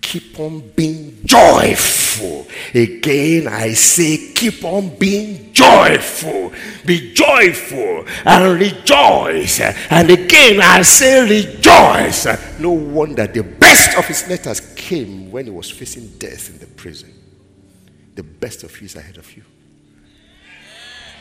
Keep 0.00 0.40
on 0.40 0.70
being 0.70 1.18
joyful. 1.22 2.46
Again, 2.72 3.46
I 3.46 3.74
say, 3.74 4.32
keep 4.32 4.64
on 4.64 4.96
being 4.96 5.52
joyful. 5.52 6.54
Be 6.86 7.12
joyful 7.12 8.06
and 8.24 8.58
rejoice. 8.58 9.60
And 9.90 10.08
again, 10.08 10.62
I 10.62 10.80
say, 10.80 11.20
rejoice. 11.20 12.58
No 12.58 12.70
wonder 12.70 13.26
the 13.26 13.42
best 13.42 13.98
of 13.98 14.06
his 14.06 14.26
letters 14.30 14.60
came 14.74 15.30
when 15.30 15.44
he 15.44 15.50
was 15.50 15.70
facing 15.70 16.08
death 16.16 16.48
in 16.48 16.58
the 16.58 16.66
prison. 16.68 17.21
The 18.14 18.22
best 18.22 18.62
of 18.64 18.78
you 18.80 18.86
is 18.86 18.96
ahead 18.96 19.16
of 19.18 19.36
you. 19.36 19.42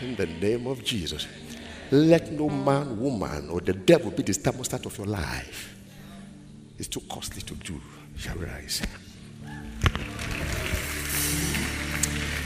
In 0.01 0.15
the 0.15 0.25
name 0.25 0.67
of 0.67 0.83
Jesus, 0.83 1.27
let 1.91 2.31
no 2.31 2.49
man, 2.49 2.99
woman, 2.99 3.49
or 3.49 3.61
the 3.61 3.73
devil 3.73 4.11
be 4.11 4.23
the 4.23 4.33
thermostat 4.33 4.85
of 4.85 4.97
your 4.97 5.07
life. 5.07 5.75
It's 6.77 6.87
too 6.87 7.01
costly 7.09 7.41
to 7.43 7.53
do. 7.55 7.79
Shall 8.17 8.37
we 8.37 8.45
rise? 8.45 8.81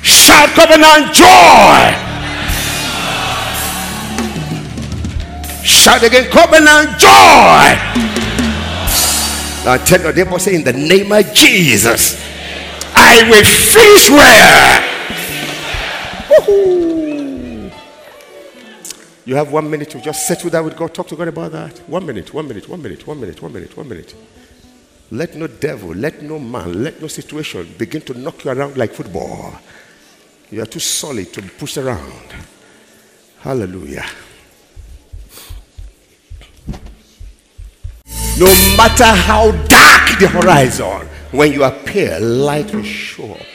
Shout 0.02 0.50
covenant 0.50 1.14
joy! 1.14 1.96
Shout 5.64 6.04
again, 6.04 6.30
covenant 6.30 7.00
joy! 7.00 8.06
Now 9.64 9.78
tell 9.78 10.02
your 10.02 10.14
neighbor, 10.14 10.40
say, 10.40 10.56
in 10.56 10.64
the 10.64 10.74
name 10.74 11.12
of 11.12 11.34
Jesus, 11.34 12.25
I 13.08 13.22
will 13.30 13.46
finish 13.46 14.10
well. 14.10 14.82
You 19.26 19.36
have 19.36 19.52
one 19.52 19.70
minute 19.70 19.91
to 19.91 20.02
just 20.02 20.26
settle 20.28 20.50
that 20.50 20.63
with 20.63 20.76
God. 20.76 20.94
Talk 20.94 21.08
to 21.10 21.15
God 21.15 21.28
about 21.28 21.52
that. 21.52 21.78
One 21.88 22.06
minute, 22.06 22.34
one 22.34 22.48
minute, 22.48 22.68
one 22.68 22.82
minute, 22.82 23.06
one 23.06 23.20
minute, 23.20 23.39
one 23.41 23.54
minute, 23.54 23.78
one 23.78 23.88
minute. 23.88 24.15
Let 25.12 25.36
no 25.36 25.46
devil, 25.46 25.89
let 25.89 26.24
no 26.24 26.39
man, 26.39 26.84
let 26.84 27.00
no 27.00 27.08
situation 27.08 27.76
begin 27.78 28.02
to 28.02 28.15
knock 28.15 28.44
you 28.44 28.50
around 28.52 28.76
like 28.76 28.91
football. 28.91 29.54
You 30.50 30.63
are 30.63 30.65
too 30.65 30.80
solid 30.80 31.32
to 31.34 31.44
be 31.44 31.50
pushed 31.50 31.78
around. 31.78 32.34
Hallelujah. 33.39 34.06
No 38.39 38.48
matter 38.76 39.06
how 39.06 39.52
dark 39.68 40.20
the 40.20 40.28
horizon, 40.28 41.08
when 41.32 41.52
you 41.52 41.64
appear, 41.64 42.20
light 42.20 42.74
will 42.74 42.84
show 42.84 43.34
up. 43.34 43.46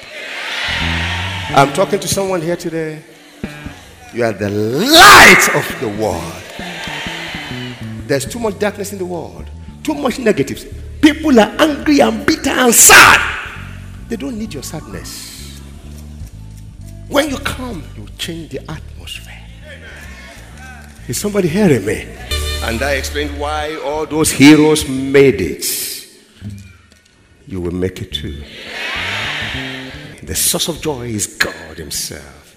I'm 1.50 1.72
talking 1.72 1.98
to 2.00 2.08
someone 2.08 2.40
here 2.42 2.56
today. 2.56 3.02
You 4.12 4.24
are 4.24 4.32
the 4.32 4.50
light 4.50 5.48
of 5.54 5.80
the 5.80 5.88
world. 6.02 6.32
There's 8.06 8.26
too 8.26 8.38
much 8.38 8.58
darkness 8.58 8.92
in 8.92 8.98
the 8.98 9.06
world, 9.06 9.48
too 9.82 9.94
much 9.94 10.18
negatives. 10.18 10.66
People 11.00 11.38
are 11.38 11.54
angry 11.58 12.00
and 12.00 12.26
bitter 12.26 12.50
and 12.50 12.74
sad. 12.74 13.20
They 14.08 14.16
don't 14.16 14.38
need 14.38 14.52
your 14.52 14.62
sadness. 14.62 15.60
When 17.08 17.30
you 17.30 17.38
come, 17.38 17.82
you 17.96 18.06
change 18.18 18.50
the 18.50 18.60
atmosphere. 18.70 19.42
Is 21.08 21.18
somebody 21.18 21.48
hearing 21.48 21.84
me? 21.84 22.06
And 22.62 22.82
I 22.82 22.92
explained 22.94 23.38
why 23.40 23.76
all 23.84 24.06
those 24.06 24.30
heroes 24.30 24.88
made 24.88 25.40
it. 25.40 25.79
You 27.50 27.60
will 27.60 27.74
make 27.74 28.00
it 28.00 28.12
too. 28.12 28.44
The 30.22 30.36
source 30.36 30.68
of 30.68 30.80
joy 30.80 31.08
is 31.08 31.26
God 31.26 31.78
Himself. 31.78 32.56